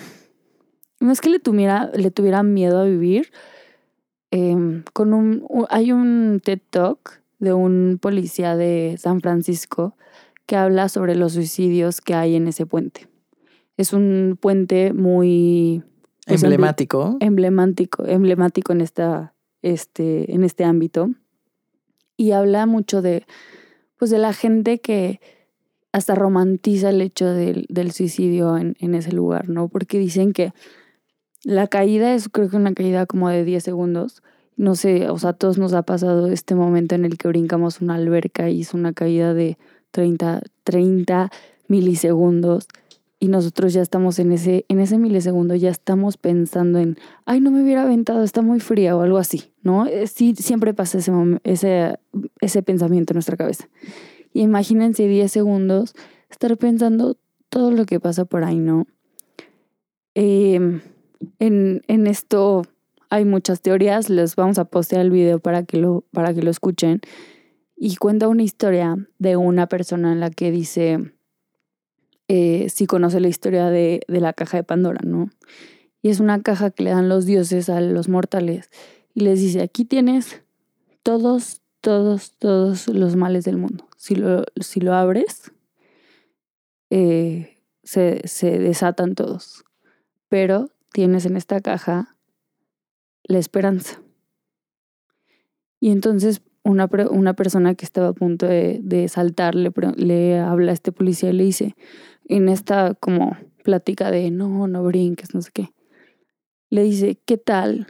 [0.99, 3.31] no es que le tuviera, le tuviera miedo a vivir.
[4.31, 9.95] em, con un, hay un TED Talk de un policía de San Francisco
[10.45, 13.07] que habla sobre los suicidios que hay en ese puente.
[13.77, 15.81] Es un puente muy
[16.25, 17.17] embl- Emblemático.
[17.21, 21.09] emblemático, emblemático en, esta, este, en este ámbito.
[22.17, 23.25] Y habla mucho de,
[23.97, 25.21] pues, de la gente que
[25.97, 29.67] hasta romantiza el hecho del, del suicidio en, en ese lugar, ¿no?
[29.67, 30.53] Porque dicen que
[31.43, 34.21] la caída es, creo que una caída como de 10 segundos.
[34.55, 37.79] No sé, o sea, a todos nos ha pasado este momento en el que brincamos
[37.81, 39.57] una alberca y es una caída de
[39.91, 41.31] 30, 30
[41.67, 42.67] milisegundos
[43.19, 47.49] y nosotros ya estamos en ese, en ese milisegundo, ya estamos pensando en, ay, no
[47.49, 49.87] me hubiera aventado, está muy fría o algo así, ¿no?
[49.87, 51.11] Eh, Sí, siempre pasa ese,
[51.43, 51.97] ese,
[52.39, 53.67] ese pensamiento en nuestra cabeza.
[54.41, 55.95] Imagínense 10 segundos
[56.29, 57.17] estar pensando
[57.49, 58.85] todo lo que pasa por ahí, ¿no?
[60.13, 60.81] Em,
[61.39, 62.63] en, esto
[63.09, 66.51] hay muchas teorías, les vamos a postear el video para que lo, para que lo
[66.51, 67.01] escuchen.
[67.75, 71.13] Y cuenta una historia de una persona en la que dice,
[72.27, 75.29] eh, si conoce la historia de la caja de Pandora, ¿no?
[76.03, 78.69] Y es una caja que le dan los dioses a los mortales
[79.15, 80.43] y les dice, aquí tienes
[81.01, 83.86] todos, todos, todos los males del mundo.
[83.97, 85.51] Si lo, si lo abres,
[86.89, 89.65] eh, se, se desatan todos.
[90.29, 92.15] Pero tienes en esta caja
[93.23, 94.01] la esperanza.
[95.79, 100.71] Y entonces una, una persona que estaba a punto de, de saltar le, le habla
[100.71, 101.75] a este policía y le dice,
[102.25, 105.73] en esta como plática de no, no brinques, no sé qué,
[106.69, 107.87] le dice, ¿qué tal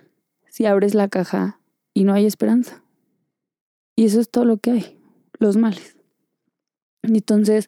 [0.49, 1.59] si abres la caja
[1.93, 2.83] y no hay esperanza?
[3.95, 4.99] Y eso es todo lo que hay,
[5.39, 5.96] los males.
[7.07, 7.67] Entonces,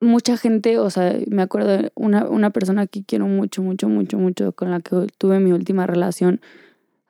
[0.00, 4.18] mucha gente, o sea, me acuerdo de una, una persona que quiero mucho, mucho, mucho,
[4.18, 6.40] mucho, con la que tuve mi última relación.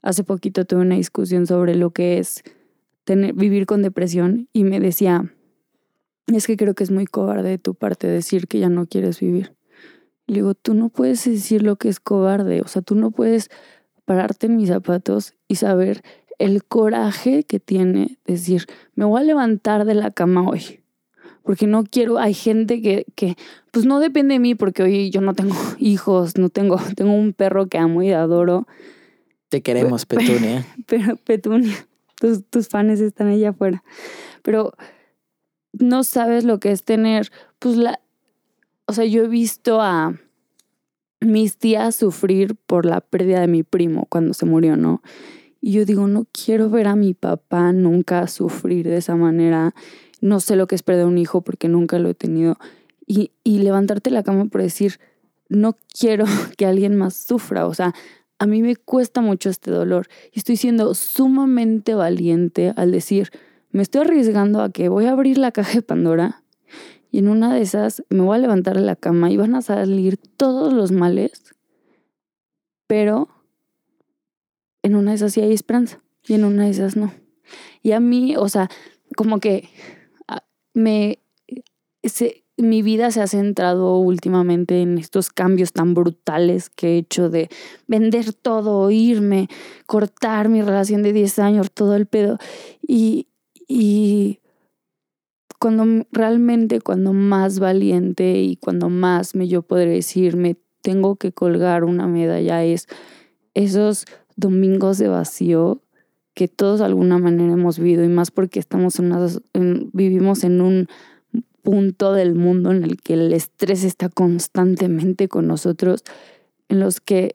[0.02, 2.42] Hace poquito tuve una discusión sobre lo que es
[3.04, 5.32] tener, vivir con depresión y me decía,
[6.26, 9.20] es que creo que es muy cobarde de tu parte decir que ya no quieres
[9.20, 9.54] vivir.
[10.26, 13.50] Le digo, tú no puedes decir lo que es cobarde, o sea, tú no puedes
[14.04, 16.02] pararte en mis zapatos y saber
[16.38, 20.80] el coraje que tiene decir, me voy a levantar de la cama hoy
[21.48, 23.34] porque no quiero, hay gente que, que
[23.70, 27.32] pues no depende de mí porque hoy yo no tengo hijos, no tengo, tengo un
[27.32, 28.66] perro que amo y adoro,
[29.48, 30.66] Te queremos, Petunia.
[30.86, 31.74] pero Petunia,
[32.20, 33.82] tus, tus fans están allá afuera,
[34.42, 34.74] pero
[35.72, 37.98] no sabes lo que es tener, pues la,
[38.84, 40.20] o sea, yo he visto a
[41.20, 45.00] mis tías sufrir por la pérdida de mi primo cuando se murió, ¿no?
[45.60, 49.74] Y yo digo, no quiero ver a mi papá nunca sufrir de esa manera.
[50.20, 52.56] No sé lo que es perder un hijo porque nunca lo he tenido.
[53.06, 55.00] Y, y levantarte la cama por decir,
[55.48, 56.24] no quiero
[56.56, 57.66] que alguien más sufra.
[57.66, 57.94] O sea,
[58.38, 60.08] a mí me cuesta mucho este dolor.
[60.32, 63.30] Y estoy siendo sumamente valiente al decir,
[63.70, 66.42] me estoy arriesgando a que voy a abrir la caja de Pandora
[67.10, 69.62] y en una de esas me voy a levantar de la cama y van a
[69.62, 71.54] salir todos los males,
[72.86, 73.28] pero
[74.82, 77.12] en una de esas sí hay esperanza y en una de esas no.
[77.82, 78.68] Y a mí, o sea,
[79.16, 79.68] como que
[80.28, 81.20] ah, me
[82.02, 87.30] se- mi vida se ha centrado últimamente en estos cambios tan brutales que he hecho
[87.30, 87.48] de
[87.86, 89.48] vender todo, irme,
[89.86, 92.38] cortar mi relación de 10 años, todo el pedo.
[92.82, 93.28] Y,
[93.68, 94.40] y
[95.58, 101.32] cuando realmente, cuando más valiente y cuando más me yo podré decir, me tengo que
[101.32, 102.86] colgar una medalla es
[103.54, 104.04] esos
[104.38, 105.82] domingos de vacío
[106.34, 109.26] que todos de alguna manera hemos vivido y más porque estamos en una,
[109.92, 110.88] vivimos en un
[111.62, 116.04] punto del mundo en el que el estrés está constantemente con nosotros,
[116.68, 117.32] en los que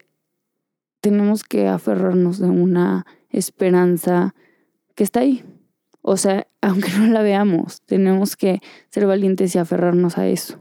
[1.02, 4.34] tenemos que aferrarnos de una esperanza
[4.94, 5.44] que está ahí.
[6.00, 10.58] O sea, aunque no la veamos, tenemos que ser valientes y aferrarnos a eso.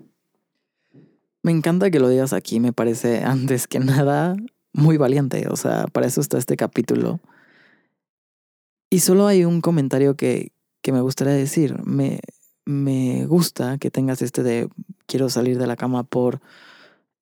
[1.42, 4.36] Me encanta que lo digas aquí, me parece antes que nada
[4.74, 7.20] muy valiente, o sea, para eso está este capítulo.
[8.90, 11.82] Y solo hay un comentario que, que me gustaría decir.
[11.84, 12.20] Me,
[12.66, 14.70] me gusta que tengas este de
[15.06, 16.42] quiero salir de la cama por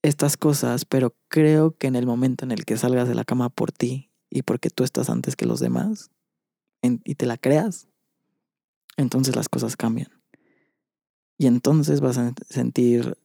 [0.01, 3.49] estas cosas, pero creo que en el momento en el que salgas de la cama
[3.49, 6.09] por ti y porque tú estás antes que los demás
[6.81, 7.87] y te la creas,
[8.97, 10.09] entonces las cosas cambian.
[11.37, 13.17] Y entonces vas a sentir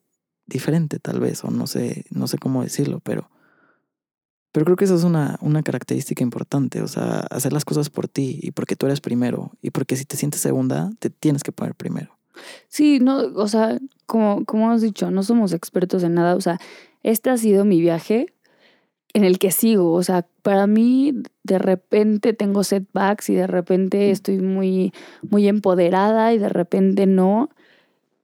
[0.47, 3.31] diferente tal vez, o no sé, no sé cómo decirlo, pero,
[4.57, 8.09] pero creo que eso es una, una característica importante, o sea, hacer las cosas por
[8.09, 11.53] ti y porque tú eres primero, y porque si te sientes segunda, te tienes que
[11.53, 12.17] poner primero.
[12.69, 16.59] Sí, no, o sea, como, como hemos dicho, no somos expertos en nada, o sea,
[17.03, 18.33] este ha sido mi viaje
[19.13, 24.11] en el que sigo, o sea, para mí de repente tengo setbacks y de repente
[24.11, 27.51] estoy muy, muy empoderada y de repente no,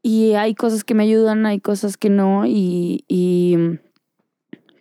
[0.00, 3.58] y hay cosas que me ayudan, hay cosas que no, y, y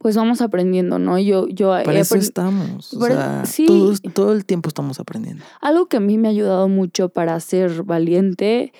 [0.01, 1.19] pues vamos aprendiendo, ¿no?
[1.19, 2.91] Yo, yo Para eso estamos.
[2.95, 3.67] O sea, sí.
[3.67, 5.43] todos- todo el tiempo estamos aprendiendo.
[5.61, 8.73] Algo que a mí me ha ayudado mucho para ser valiente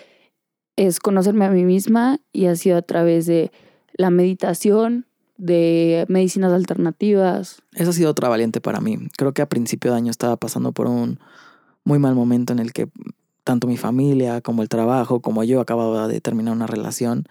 [0.75, 3.51] es conocerme a mí misma y ha sido a través de
[3.93, 5.05] la meditación,
[5.38, 7.62] de medicinas alternativas.
[7.73, 8.97] Esa ha sido otra valiente para mí.
[9.15, 11.19] Creo que a principio de año estaba pasando por un
[11.84, 12.89] muy mal momento en el que
[13.43, 17.25] tanto mi familia como el trabajo, como yo acababa de terminar una relación,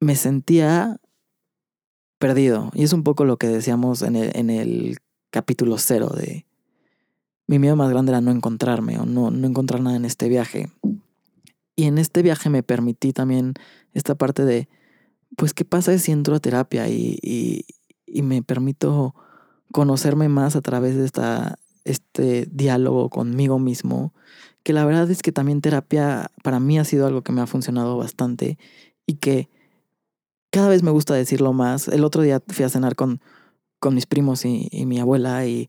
[0.00, 0.98] me sentía
[2.18, 2.70] perdido.
[2.74, 4.98] Y es un poco lo que decíamos en el, en el
[5.30, 6.46] capítulo cero de
[7.46, 10.70] mi miedo más grande era no encontrarme o no, no encontrar nada en este viaje.
[11.76, 13.54] Y en este viaje me permití también
[13.92, 14.68] esta parte de,
[15.36, 17.66] pues, ¿qué pasa si entro a terapia y, y,
[18.06, 19.14] y me permito
[19.72, 24.12] conocerme más a través de esta, este diálogo conmigo mismo?
[24.62, 27.46] Que la verdad es que también terapia para mí ha sido algo que me ha
[27.46, 28.58] funcionado bastante
[29.06, 29.48] y que
[30.56, 31.86] cada vez me gusta decirlo más.
[31.86, 33.20] El otro día fui a cenar con,
[33.78, 35.68] con mis primos y, mi abuela y,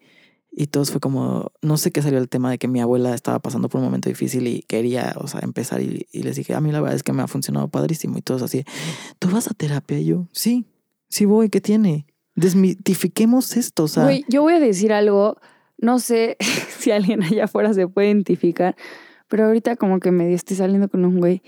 [0.50, 3.40] y todos fue como, no sé qué salió el tema de que mi abuela estaba
[3.40, 6.72] pasando por un momento difícil y quería, o sea, empezar y, les dije, a mí
[6.72, 8.64] la verdad es que me ha funcionado padrísimo y todos así,
[9.20, 10.00] ¿tú vas a terapia?
[10.00, 10.66] Yo, sí,
[11.10, 12.08] sí voy, ¿qué tiene?
[12.36, 15.36] Desmitifiquemos esto, o sea, Güey, yo voy a decir algo,
[15.78, 16.38] no sé
[16.80, 18.78] si alguien allá afuera se puede identificar,
[19.28, 21.42] pero ahorita como que medio estoy saliendo con un güey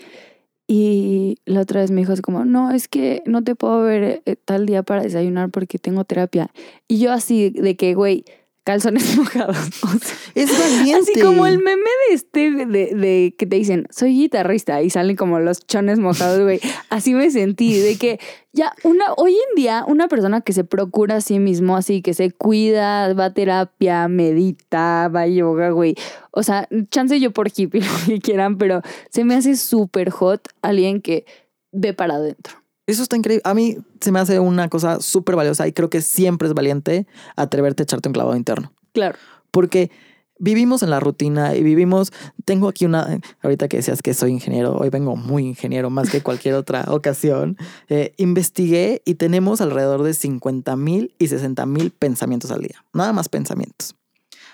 [0.72, 4.22] y la otra vez me dijo así como, no, es que no te puedo ver
[4.28, 6.52] eh, tal día para desayunar porque tengo terapia.
[6.88, 8.24] Y yo así de que, güey,
[8.70, 9.58] calzones mojados.
[9.82, 11.12] O sea, es valiente.
[11.12, 15.16] Así como el meme de este, de, de que te dicen, soy guitarrista y salen
[15.16, 16.60] como los chones mojados, güey.
[16.92, 18.20] Así me sentí, de que
[18.54, 22.14] ya una, hoy en día, una persona que se procura a sí mismo, así que
[22.14, 25.96] se cuida, va a terapia, medita, va a yoga, güey.
[26.30, 30.48] O sea, chance yo por hippie, lo que quieran, pero se me hace súper hot
[30.62, 31.26] alguien que
[31.72, 32.60] ve para adentro.
[32.90, 33.42] Eso está increíble.
[33.46, 37.08] A mí se me hace una cosa súper valiosa y creo que siempre es valiente
[37.36, 38.74] atreverte a echarte un clavado interno.
[38.94, 39.18] Claro.
[39.52, 39.92] Porque
[40.40, 42.12] vivimos en la rutina y vivimos.
[42.46, 43.20] Tengo aquí una.
[43.44, 47.58] Ahorita que decías que soy ingeniero, hoy vengo muy ingeniero más que cualquier otra ocasión.
[47.90, 52.84] Eh, investigué y tenemos alrededor de 50 mil y 60 mil pensamientos al día.
[52.94, 53.96] Nada más pensamientos.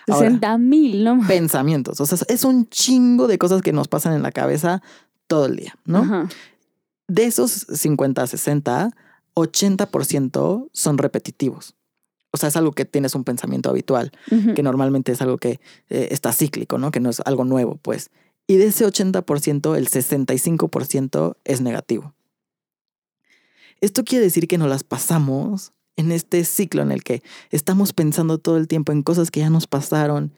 [0.08, 1.19] Ahora, 60 mil, ¿no?
[1.28, 2.00] pensamientos.
[2.02, 4.84] O sea, es un chingo de cosas que nos pasan en la cabeza
[5.28, 6.00] todo el día, ¿no?
[6.00, 6.30] Ajá.
[7.07, 8.91] De esos 50, 60,
[9.35, 11.75] 80% son repetitivos.
[12.31, 14.11] O sea, es algo que tienes un pensamiento habitual,
[14.55, 16.91] que normalmente es algo que eh, está cíclico, ¿no?
[16.91, 18.09] Que no es algo nuevo, pues.
[18.45, 22.13] Y de ese 80%, el 65% es negativo.
[23.79, 28.37] Esto quiere decir que nos las pasamos en este ciclo en el que estamos pensando
[28.37, 30.33] todo el tiempo en cosas que ya nos pasaron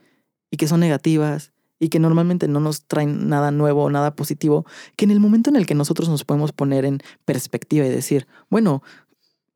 [0.51, 5.05] y que son negativas y que normalmente no nos traen nada nuevo nada positivo, que
[5.05, 8.81] en el momento en el que nosotros nos podemos poner en perspectiva y decir, bueno,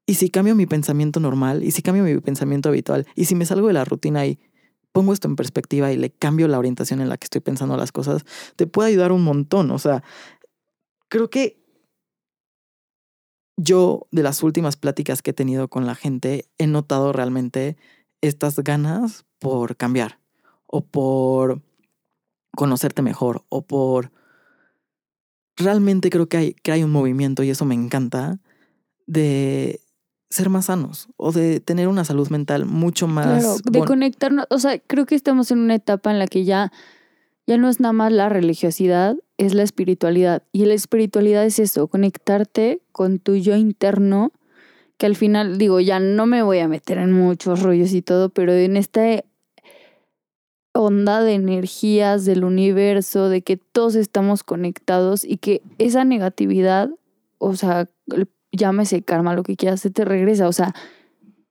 [0.06, 1.64] ¿y si cambio mi pensamiento normal?
[1.64, 3.08] ¿Y si cambio mi pensamiento habitual?
[3.16, 4.40] ¿Y si me salgo de la rutina y
[4.92, 7.92] pongo esto en perspectiva y le cambio la orientación en la que estoy pensando las
[7.92, 8.24] cosas?
[8.56, 9.72] Te puede ayudar un montón.
[9.72, 10.04] O sea,
[11.08, 11.62] creo que
[13.58, 17.78] yo de las últimas pláticas que he tenido con la gente he notado realmente
[18.22, 20.20] estas ganas por cambiar
[20.68, 21.62] o por
[22.56, 24.12] conocerte mejor o por...
[25.58, 28.40] Realmente creo que hay, que hay un movimiento y eso me encanta
[29.06, 29.82] de
[30.30, 33.44] ser más sanos o de tener una salud mental mucho más...
[33.44, 36.72] Claro, de conectarnos, o sea, creo que estamos en una etapa en la que ya,
[37.46, 40.44] ya no es nada más la religiosidad, es la espiritualidad.
[40.54, 44.32] Y la espiritualidad es eso, conectarte con tu yo interno,
[44.98, 48.30] que al final, digo, ya no me voy a meter en muchos rollos y todo,
[48.30, 49.26] pero en este,
[50.74, 56.90] onda de energías del universo, de que todos estamos conectados y que esa negatividad,
[57.38, 57.90] o sea,
[58.52, 60.48] llámese karma, lo que quieras, se te regresa.
[60.48, 60.74] O sea,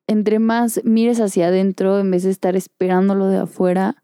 [0.06, 4.02] entre más mires hacia adentro en vez de estar esperando lo de afuera.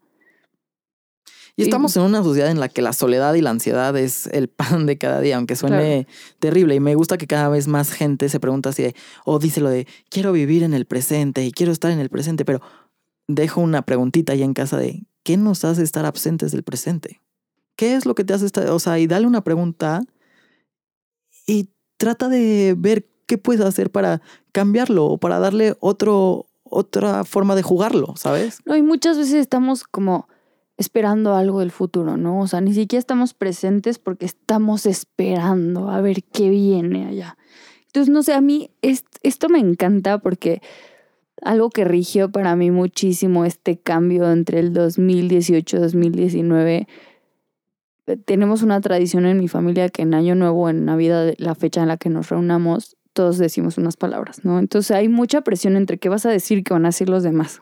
[1.59, 4.47] Y estamos en una sociedad en la que la soledad y la ansiedad es el
[4.47, 6.07] pan de cada día, aunque suene
[6.37, 6.75] terrible.
[6.75, 8.95] Y me gusta que cada vez más gente se pregunta así de,
[9.25, 12.45] o dice lo de, quiero vivir en el presente y quiero estar en el presente,
[12.45, 12.61] pero
[13.27, 17.19] dejo una preguntita ahí en casa de, ¿qué nos hace estar absentes del presente?
[17.75, 18.65] ¿Qué es lo que te hace estar?
[18.69, 20.01] O sea, y dale una pregunta
[21.45, 24.21] y trata de ver qué puedes hacer para
[24.53, 28.59] cambiarlo o para darle otro, otra forma de jugarlo, ¿sabes?
[28.65, 30.29] No, y muchas veces estamos como
[30.77, 32.39] esperando algo del futuro, ¿no?
[32.39, 37.37] O sea, ni siquiera estamos presentes porque estamos esperando a ver qué viene allá.
[37.87, 40.61] Entonces, no sé, a mí es- esto me encanta porque
[41.41, 46.87] algo que rigió para mí muchísimo este cambio entre el 2018 y 2019.
[48.07, 51.81] eh, Tenemos una tradición en mi familia que en Año Nuevo, en Navidad, la fecha
[51.81, 54.59] en la que nos reunamos, todos decimos unas palabras, ¿no?
[54.59, 57.23] Entonces hay mucha presión entre qué vas a decir y qué van a decir los
[57.23, 57.61] demás.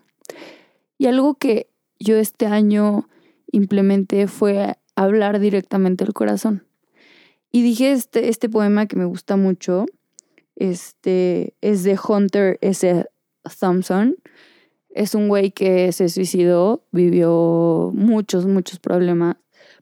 [0.98, 1.70] Y algo que
[2.00, 3.08] yo este año
[3.52, 6.66] implementé fue hablar directamente al corazón.
[7.52, 9.86] Y dije este, este poema que me gusta mucho,
[10.56, 13.06] este, es de Hunter S.
[13.60, 14.16] Thompson.
[14.90, 19.36] Es un güey que se suicidó, vivió muchos, muchos problemas,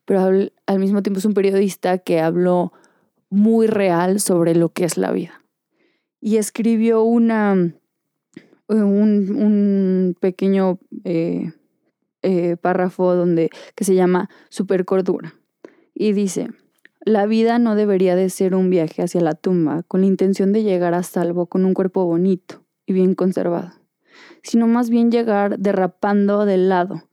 [0.04, 2.72] pero al, al mismo tiempo es un periodista que habló
[3.30, 5.42] muy real sobre lo que es la vida.
[6.20, 7.52] Y escribió una,
[8.68, 11.52] un, un pequeño eh,
[12.22, 15.34] eh, párrafo donde, que se llama Supercordura.
[15.94, 16.48] Y dice,
[17.04, 20.62] la vida no debería de ser un viaje hacia la tumba con la intención de
[20.62, 23.72] llegar a salvo con un cuerpo bonito y bien conservado,
[24.42, 27.08] sino más bien llegar derrapando del lado,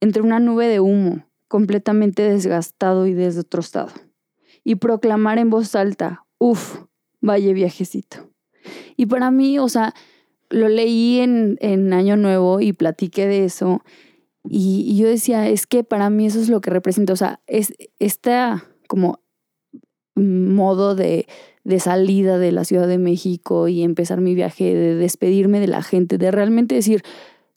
[0.00, 3.92] entre una nube de humo, completamente desgastado y destrozado,
[4.64, 6.82] y proclamar en voz alta, uff,
[7.20, 8.30] vaya viajecito.
[8.96, 9.94] Y para mí, o sea,
[10.50, 13.82] lo leí en, en Año Nuevo y platiqué de eso.
[14.44, 17.12] Y, y, yo decía, es que para mí eso es lo que representa.
[17.12, 19.20] O sea, es esta como
[20.14, 21.26] modo de,
[21.68, 25.82] de salida de la Ciudad de México y empezar mi viaje, de despedirme de la
[25.82, 27.02] gente, de realmente decir,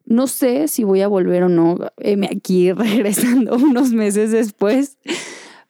[0.06, 4.98] no sé si voy a volver o no, heme aquí regresando unos meses después,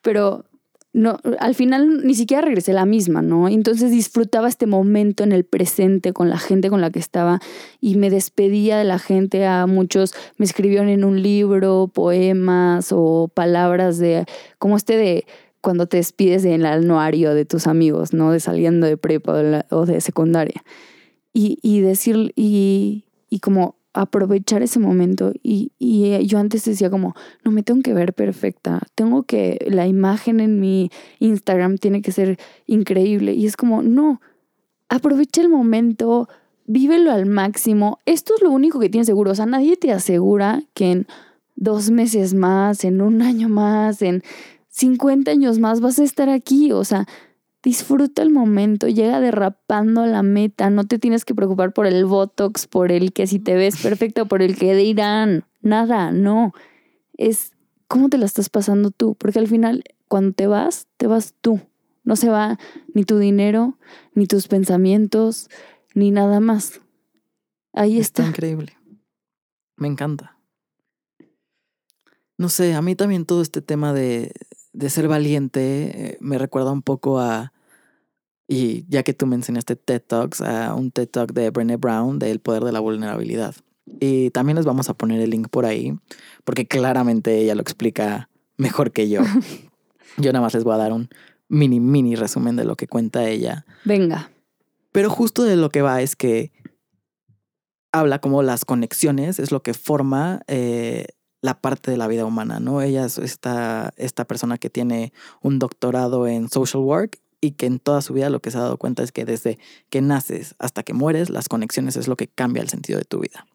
[0.01, 0.45] pero
[0.91, 3.47] no, al final ni siquiera regresé la misma, ¿no?
[3.47, 7.39] Entonces disfrutaba este momento en el presente con la gente con la que estaba
[7.79, 9.45] y me despedía de la gente.
[9.45, 14.25] A muchos me escribieron en un libro poemas o palabras de,
[14.57, 15.25] como este de
[15.61, 18.31] cuando te despides del anuario de tus amigos, ¿no?
[18.31, 20.63] De saliendo de prepa o, de secundaria.
[21.33, 27.13] Y, y decir, y, y como aprovechar ese momento y, y, yo antes decía como,
[27.43, 30.89] no me tengo que ver perfecta, tengo que, la imagen en mi
[31.19, 34.21] Instagram tiene que ser increíble y es como, no,
[34.87, 36.29] aprovecha el momento,
[36.65, 40.63] vívelo al máximo, esto es lo único que tienes seguro, o sea, nadie te asegura
[40.73, 41.07] que en
[41.55, 44.23] dos meses más, en un año más, en
[44.71, 47.05] 50 años más vas a estar aquí, o sea,
[47.61, 52.05] disfruta el momento, llega derrapando a la meta, no te tienes que preocupar por el
[52.05, 56.53] Botox, por el que si te ves perfecto, por el que dirán, nada, no,
[57.17, 57.51] es
[57.87, 61.59] cómo te la estás pasando tú, porque al final cuando te vas, te vas tú,
[62.03, 62.57] no se va
[62.93, 63.77] ni tu dinero,
[64.15, 65.49] ni tus pensamientos,
[65.93, 66.81] ni nada más.
[67.73, 68.23] Ahí está.
[68.23, 68.77] Está increíble.
[69.75, 70.37] Me encanta.
[72.37, 74.33] No sé, a mí también todo este tema de,
[74.73, 77.53] de ser valiente eh, me recuerda un poco a,
[78.47, 82.39] y ya que tú mencionaste TED Talks, a un TED Talk de Brené Brown del
[82.39, 83.55] poder de la vulnerabilidad.
[83.99, 85.97] Y también les vamos a poner el link por ahí,
[86.43, 89.21] porque claramente ella lo explica mejor que yo.
[90.17, 91.09] yo nada más les voy a dar un
[91.47, 93.65] mini, mini resumen de lo que cuenta ella.
[93.83, 94.31] Venga.
[94.91, 96.51] Pero justo de lo que va es que
[97.91, 101.07] habla como las conexiones es lo que forma eh,
[101.41, 102.81] la parte de la vida humana, ¿no?
[102.81, 103.91] Ella es esta,
[104.27, 105.11] persona que tiene
[105.41, 108.61] un doctorado en social work y que en toda su vida lo que se ha
[108.61, 109.57] dado cuenta es que desde
[109.89, 113.19] que naces hasta que mueres, las conexiones es lo que cambia el sentido de tu
[113.19, 113.47] vida.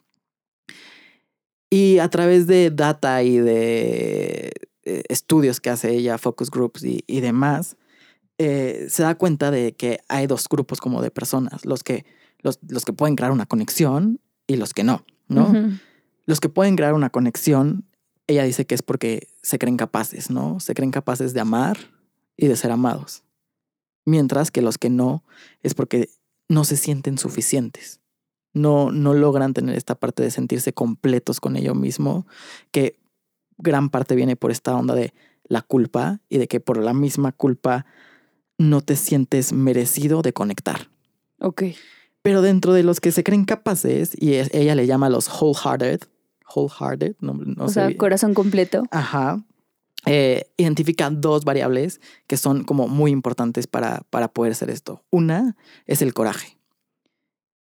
[1.71, 7.21] Y a través de data y de eh, estudios que hace ella, focus groups y,
[7.21, 7.77] demás,
[8.39, 12.05] eh, se da cuenta de que hay dos grupos como de personas, los que,
[12.41, 15.53] los, los que pueden crear una conexión y los que no, ¿no?
[16.27, 17.85] Los que pueden crear una conexión,
[18.27, 20.61] ella dice que es porque se creen capaces, ¿no?
[20.61, 21.79] Se creen capaces de amar
[22.37, 23.23] y de ser amados.
[24.05, 25.25] Mientras que los que no
[25.63, 26.11] es porque
[26.49, 28.01] no se sienten suficientes.
[28.53, 32.27] No, no logran tener esta parte de sentirse completos con ello mismo,
[32.71, 32.99] que
[33.59, 35.13] gran parte viene por esta onda de
[35.45, 37.87] la culpa y de que por la misma culpa
[38.59, 40.89] no te sientes merecido de conectar.
[41.41, 41.65] Ok.
[42.23, 46.01] Pero dentro de los que se creen capaces, y ella le llama los wholehearted,
[46.55, 47.99] wholehearted, no, no o sé sea, bien.
[47.99, 48.85] corazón completo.
[48.91, 49.45] Ajá.
[50.05, 55.05] Eh, identifica dos variables que son como muy importantes para, para poder hacer esto.
[55.11, 56.59] Una es el coraje.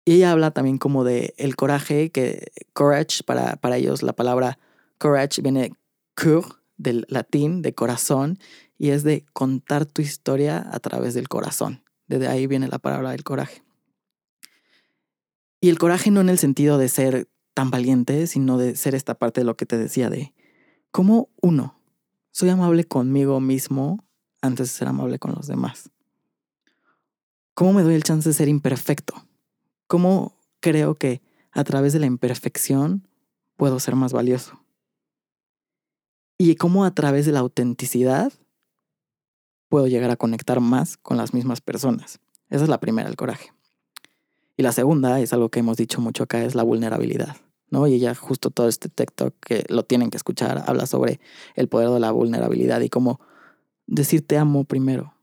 [0.06, 4.60] Y ella habla también como de el coraje, que courage, para, para ellos la palabra
[5.00, 5.74] courage viene
[6.16, 8.38] cur, del latín, de corazón,
[8.78, 11.84] y es de contar tu historia a través del corazón.
[12.08, 13.64] Desde ahí viene la palabra del coraje.
[15.62, 19.16] Y el coraje no en el sentido de ser tan valiente, sino de ser esta
[19.16, 20.34] parte de lo que te decía de
[20.91, 21.80] cómo uno,
[22.32, 24.06] soy amable conmigo mismo
[24.41, 25.89] antes de ser amable con los demás.
[27.56, 29.26] ¿Cómo me doy el chance de ser imperfecto?
[29.88, 33.08] ¿Cómo creo que a través de la imperfección
[33.56, 34.62] puedo ser más valioso?
[36.38, 38.34] Y cómo a través de la autenticidad
[39.70, 42.20] puedo llegar a conectar más con las mismas personas.
[42.49, 43.55] Esa es la primera, el coraje.
[44.58, 47.38] Y la segunda es algo que hemos dicho mucho acá, es la vulnerabilidad.
[47.70, 47.88] ¿no?
[47.88, 51.20] Y ella justo todo este TikTok que lo tienen que escuchar habla sobre
[51.56, 53.20] el poder de la vulnerabilidad y cómo
[53.88, 55.14] decir te amo primero.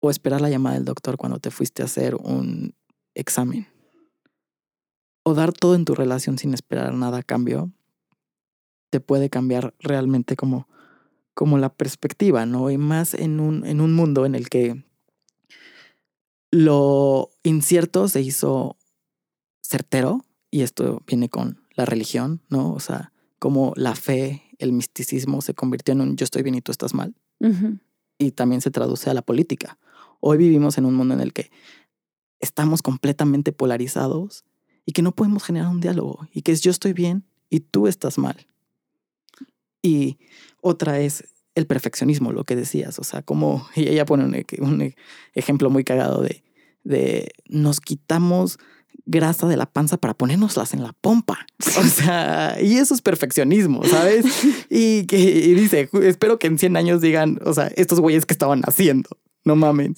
[0.00, 2.74] O esperar la llamada del doctor cuando te fuiste a hacer un
[3.14, 3.68] examen.
[5.22, 7.70] O dar todo en tu relación sin esperar nada a cambio.
[8.90, 10.66] Te puede cambiar realmente como,
[11.34, 12.68] como la perspectiva, ¿no?
[12.70, 14.84] Y más en un, en un mundo en el que
[16.52, 18.76] lo incierto se hizo
[19.62, 22.72] certero y esto viene con la religión, ¿no?
[22.74, 26.60] O sea, como la fe, el misticismo se convirtió en un yo estoy bien y
[26.60, 27.16] tú estás mal.
[28.18, 29.78] Y también se traduce a la política.
[30.20, 31.50] Hoy vivimos en un mundo en el que
[32.38, 34.44] estamos completamente polarizados
[34.84, 37.88] y que no podemos generar un diálogo y que es yo estoy bien y tú
[37.88, 38.46] estás mal.
[39.80, 40.18] Y
[40.60, 41.24] otra es
[41.54, 44.94] el perfeccionismo, lo que decías, o sea, como y ella pone un, ej-
[45.34, 46.42] ejemplo muy cagado de,
[46.84, 48.58] de nos quitamos
[49.04, 51.46] grasa de la panza para ponérnoslas en la pompa.
[51.78, 54.24] O sea, y eso es perfeccionismo, ¿sabes?
[54.70, 58.26] Y que y dice, "Ju- espero que en 100 años digan, o sea, estos güeyes
[58.26, 59.10] que estaban haciendo,
[59.44, 59.94] no mamen.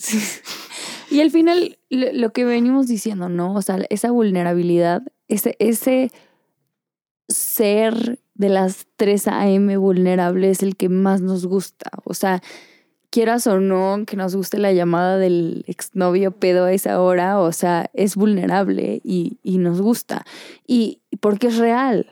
[1.11, 3.55] Y al final, lo, lo que venimos diciendo, ¿no?
[3.55, 6.11] O sea, esa vulnerabilidad, ese, ese
[7.29, 11.91] ser de las 3 AM vulnerable es el que más nos gusta.
[12.05, 12.43] O sea,
[13.11, 17.53] quieras o no, que nos guste la llamada del exnovio pedo a esa hora, o
[17.53, 20.25] sea, es vulnerable y, y nos gusta.
[20.67, 22.07] Y porque es real.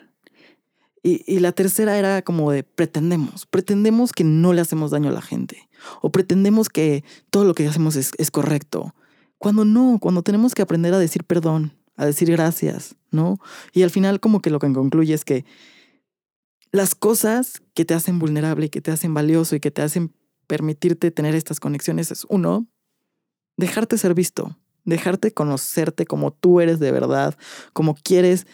[1.03, 5.13] Y, y la tercera era como de pretendemos, pretendemos que no le hacemos daño a
[5.13, 5.69] la gente
[6.01, 8.95] o pretendemos que todo lo que hacemos es, es correcto.
[9.39, 13.41] Cuando no, cuando tenemos que aprender a decir perdón, a decir gracias, ¿no?
[13.73, 15.45] Y al final como que lo que concluye es que
[16.73, 20.15] las cosas que te hacen vulnerable y que te hacen valioso y que te hacen
[20.47, 22.67] permitirte tener estas conexiones es uno,
[23.57, 27.37] dejarte ser visto, dejarte conocerte como tú eres de verdad,
[27.73, 28.47] como quieres,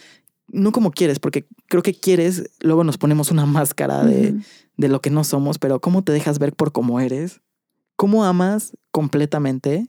[0.48, 4.34] no como quieres, porque creo que quieres, luego nos ponemos una máscara de,
[4.76, 7.40] de lo que no somos, pero cómo te dejas ver por cómo eres,
[7.96, 9.88] cómo amas completamente,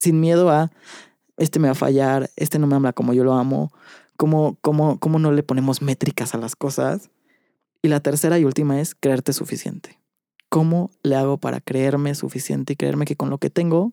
[0.00, 0.70] sin miedo a,
[1.36, 3.72] este me va a fallar, este no me habla como yo lo amo,
[4.16, 7.10] cómo, cómo, cómo no le ponemos métricas a las cosas.
[7.82, 10.00] Y la tercera y última es creerte suficiente.
[10.48, 13.92] ¿Cómo le hago para creerme suficiente y creerme que con lo que tengo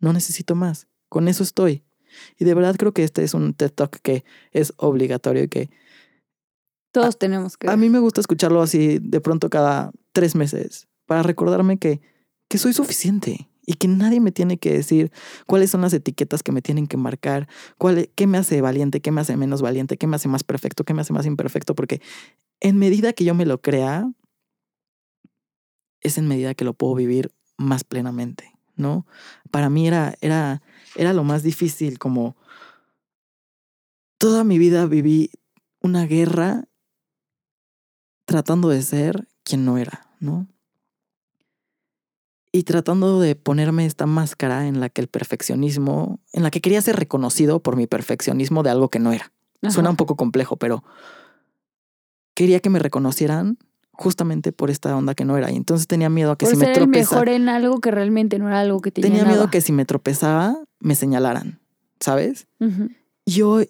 [0.00, 0.88] no necesito más?
[1.08, 1.84] Con eso estoy.
[2.38, 5.70] Y de verdad creo que este es un TED Talk que es obligatorio y que
[6.90, 7.68] Todos tenemos que.
[7.68, 12.00] a mí me gusta escucharlo así de pronto cada tres meses para recordarme que,
[12.48, 15.12] que soy suficiente y que nadie me tiene que decir
[15.46, 19.12] cuáles son las etiquetas que me tienen que marcar, cuál, qué me hace valiente, qué
[19.12, 22.00] me hace menos valiente, qué me hace más perfecto, qué me hace más imperfecto, porque
[22.60, 24.12] en medida que yo me lo crea,
[26.00, 29.06] es en medida que lo puedo vivir más plenamente, ¿no?
[29.50, 30.62] Para mí era, era,
[30.96, 32.36] era lo más difícil, como
[34.18, 35.30] toda mi vida viví
[35.80, 36.64] una guerra
[38.26, 40.46] tratando de ser quien no era, ¿no?
[42.52, 46.82] Y tratando de ponerme esta máscara en la que el perfeccionismo, en la que quería
[46.82, 49.32] ser reconocido por mi perfeccionismo de algo que no era.
[49.62, 49.72] Ajá.
[49.72, 50.82] Suena un poco complejo, pero
[52.34, 53.58] quería que me reconocieran
[53.92, 55.50] justamente por esta onda que no era.
[55.50, 57.80] Y entonces tenía miedo a que Por si me ser el tropezaba, mejor en algo
[57.80, 59.36] que realmente no era algo que te tenía llenaba.
[59.36, 61.60] miedo que si me tropezaba, me señalaran,
[62.00, 62.46] ¿sabes?
[63.26, 63.60] Y yo,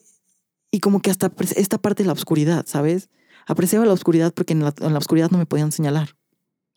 [0.71, 3.09] y como que hasta esta parte de la oscuridad, ¿sabes?
[3.47, 6.15] Apreciaba la oscuridad porque en la, en la oscuridad no me podían señalar.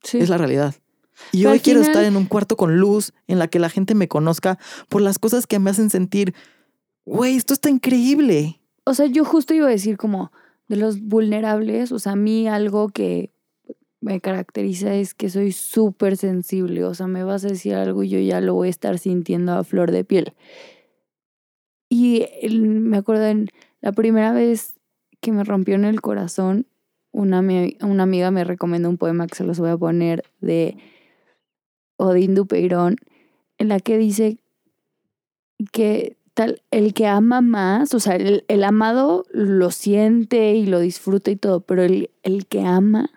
[0.01, 0.17] Sí.
[0.17, 0.73] Es la realidad.
[1.31, 3.69] Y Pero hoy quiero final- estar en un cuarto con luz en la que la
[3.69, 4.57] gente me conozca
[4.89, 6.33] por las cosas que me hacen sentir,
[7.05, 8.59] güey, esto está increíble.
[8.83, 10.31] O sea, yo justo iba a decir como,
[10.67, 11.91] de los vulnerables.
[11.91, 13.31] O sea, a mí algo que
[14.01, 16.83] me caracteriza es que soy súper sensible.
[16.83, 19.53] O sea, me vas a decir algo y yo ya lo voy a estar sintiendo
[19.53, 20.33] a flor de piel.
[21.89, 23.49] Y me acuerdo en
[23.81, 24.75] la primera vez
[25.21, 26.67] que me rompió en el corazón,
[27.11, 27.41] una,
[27.81, 30.77] una amiga me recomendó un poema que se los voy a poner de
[31.97, 32.97] Odín Dupeirón,
[33.57, 34.37] en la que dice
[35.71, 40.79] que tal, el que ama más, o sea, el, el, amado lo siente y lo
[40.79, 43.09] disfruta y todo, pero el, el que ama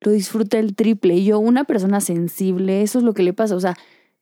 [0.00, 1.14] lo disfruta el triple.
[1.16, 3.76] Y yo, una persona sensible, eso es lo que le pasa, o sea,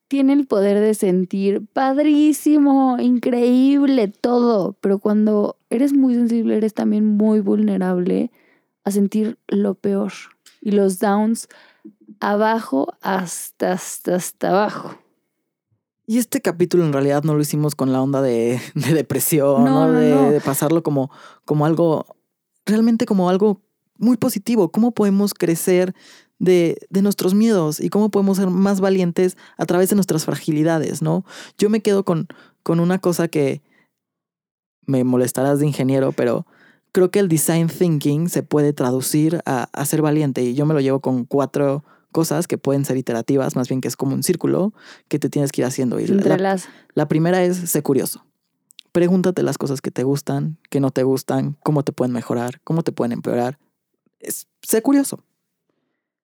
[0.09, 7.07] tiene el poder de sentir padrísimo, increíble, todo, pero cuando eres muy sensible, eres también
[7.07, 8.31] muy vulnerable
[8.85, 10.13] a sentir lo peor
[10.61, 11.49] y los downs
[12.21, 15.02] abajo hasta, hasta, hasta abajo.
[16.07, 20.41] Y este capítulo en realidad no lo hicimos con la onda de, depresión, no, De,
[20.41, 21.11] pasarlo como,
[21.45, 22.07] como algo,
[22.67, 23.61] realmente como algo
[23.99, 24.71] muy positivo.
[24.71, 25.95] ¿Cómo podemos crecer
[26.39, 31.03] de, de, nuestros miedos y cómo podemos ser más valientes a través de nuestras fragilidades,
[31.03, 31.25] ¿no?
[31.57, 32.27] Yo me quedo con,
[32.65, 33.63] con una cosa que
[34.87, 36.47] me molestarás de ingeniero, pero
[36.91, 40.75] creo que el design thinking se puede traducir a, a ser valiente y yo me
[40.75, 44.23] lo llevo con cuatro cosas que pueden ser iterativas, más bien que es como un
[44.23, 44.73] círculo
[45.09, 45.99] que te tienes que ir haciendo.
[45.99, 46.59] Y la,
[46.95, 48.25] la primera es ser curioso.
[48.93, 52.83] Pregúntate las cosas que te gustan, que no te gustan, cómo te pueden mejorar, cómo
[52.83, 53.59] te pueden empeorar.
[54.21, 55.25] Es, sé curioso.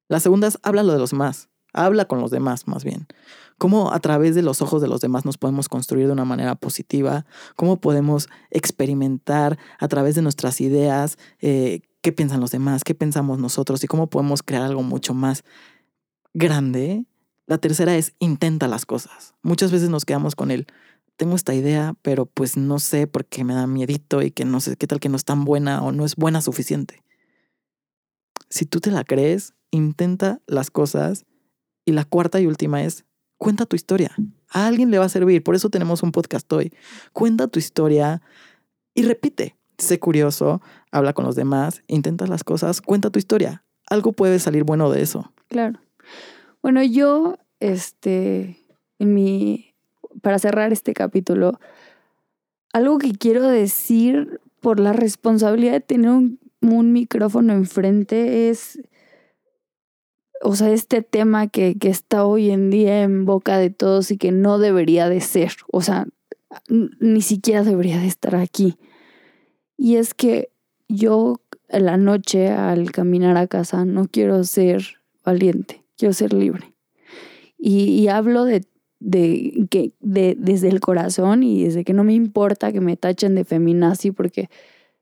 [0.09, 1.49] La segunda es háblalo de los demás.
[1.75, 3.07] Habla con los demás, más bien.
[3.59, 6.55] Cómo a través de los ojos de los demás nos podemos construir de una manera
[6.55, 7.27] positiva.
[7.57, 13.39] Cómo podemos experimentar a través de nuestras ideas eh, qué piensan los demás, qué pensamos
[13.39, 15.45] nosotros y cómo podemos crear algo mucho más
[16.39, 17.05] grande.
[17.47, 19.35] La tercera es intenta las cosas.
[19.43, 20.67] Muchas veces nos quedamos con el,
[21.17, 24.77] tengo esta idea, pero pues no sé porque me da miedito y que no sé
[24.77, 27.03] qué tal que no es tan buena o no es buena suficiente.
[28.51, 31.27] Si tú te la crees, intenta las cosas.
[31.85, 33.07] Y la cuarta y última es,
[33.39, 34.15] cuenta tu historia.
[34.51, 36.73] A alguien le va a servir, por eso tenemos un podcast hoy.
[37.13, 38.23] Cuenta tu historia
[38.95, 39.57] y repite.
[39.79, 40.61] Sé curioso,
[40.91, 43.65] habla con los demás, intenta las cosas, cuenta tu historia.
[43.89, 45.33] Algo puede salir bueno de eso.
[45.49, 45.81] Claro.
[46.63, 48.65] Bueno, yo, este,
[48.99, 49.75] en mi,
[50.23, 51.61] para cerrar este capítulo,
[52.73, 58.81] algo que quiero decir por la responsabilidad de tener un, micrófono enfrente es,
[60.43, 64.19] o sea, este tema que, que está hoy en día en boca de todos y
[64.19, 66.07] que no debería de ser, o sea,
[66.69, 68.77] ni siquiera debería de estar aquí.
[69.77, 70.51] Y es que
[70.89, 76.73] yo en la noche al caminar a casa no quiero ser valiente quiero ser libre.
[77.59, 78.65] Y, hablo de,
[79.69, 83.45] que, de, desde el corazón y desde que no me importa que me tachen de
[83.45, 84.49] feminazi porque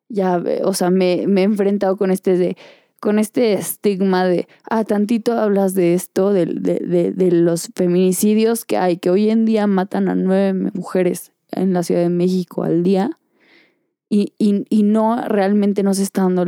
[0.09, 2.57] ya, o sea, me, he enfrentado con este de
[2.99, 8.79] con este estigma de, ah, tantito hablas de esto, de, de, de, los feminicidios que
[8.79, 12.83] hay, que hoy en día matan a nueve mujeres en la Ciudad de México al
[12.83, 13.11] día
[14.09, 16.47] y, y, y no realmente nos está dando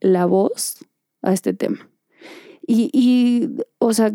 [0.00, 0.84] la voz
[1.22, 1.88] a este tema.
[2.66, 4.12] Y, y o sea,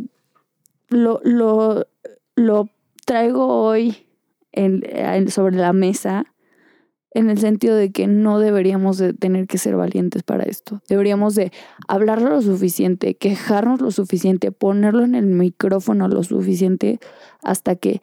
[0.89, 1.87] lo, lo,
[2.35, 2.69] lo
[3.05, 4.07] traigo hoy
[4.51, 6.25] en, sobre la mesa
[7.13, 10.81] en el sentido de que no deberíamos de tener que ser valientes para esto.
[10.87, 11.51] Deberíamos de
[11.87, 16.99] hablarlo lo suficiente, quejarnos lo suficiente, ponerlo en el micrófono lo suficiente
[17.43, 18.01] hasta que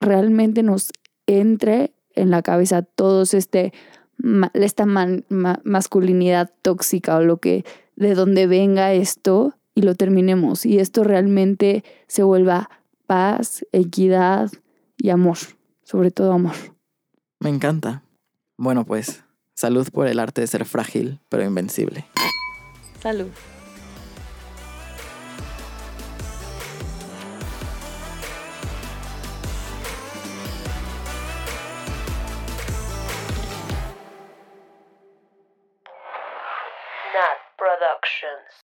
[0.00, 0.92] realmente nos
[1.26, 3.72] entre en la cabeza todos este
[4.52, 7.64] esta masculinidad tóxica o lo que
[8.00, 12.70] de donde venga esto y lo terminemos y esto realmente se vuelva
[13.06, 14.50] paz, equidad
[14.96, 15.36] y amor,
[15.82, 16.54] sobre todo amor.
[17.38, 18.02] Me encanta.
[18.56, 19.22] Bueno, pues
[19.54, 22.06] salud por el arte de ser frágil, pero invencible.
[23.00, 23.28] Salud.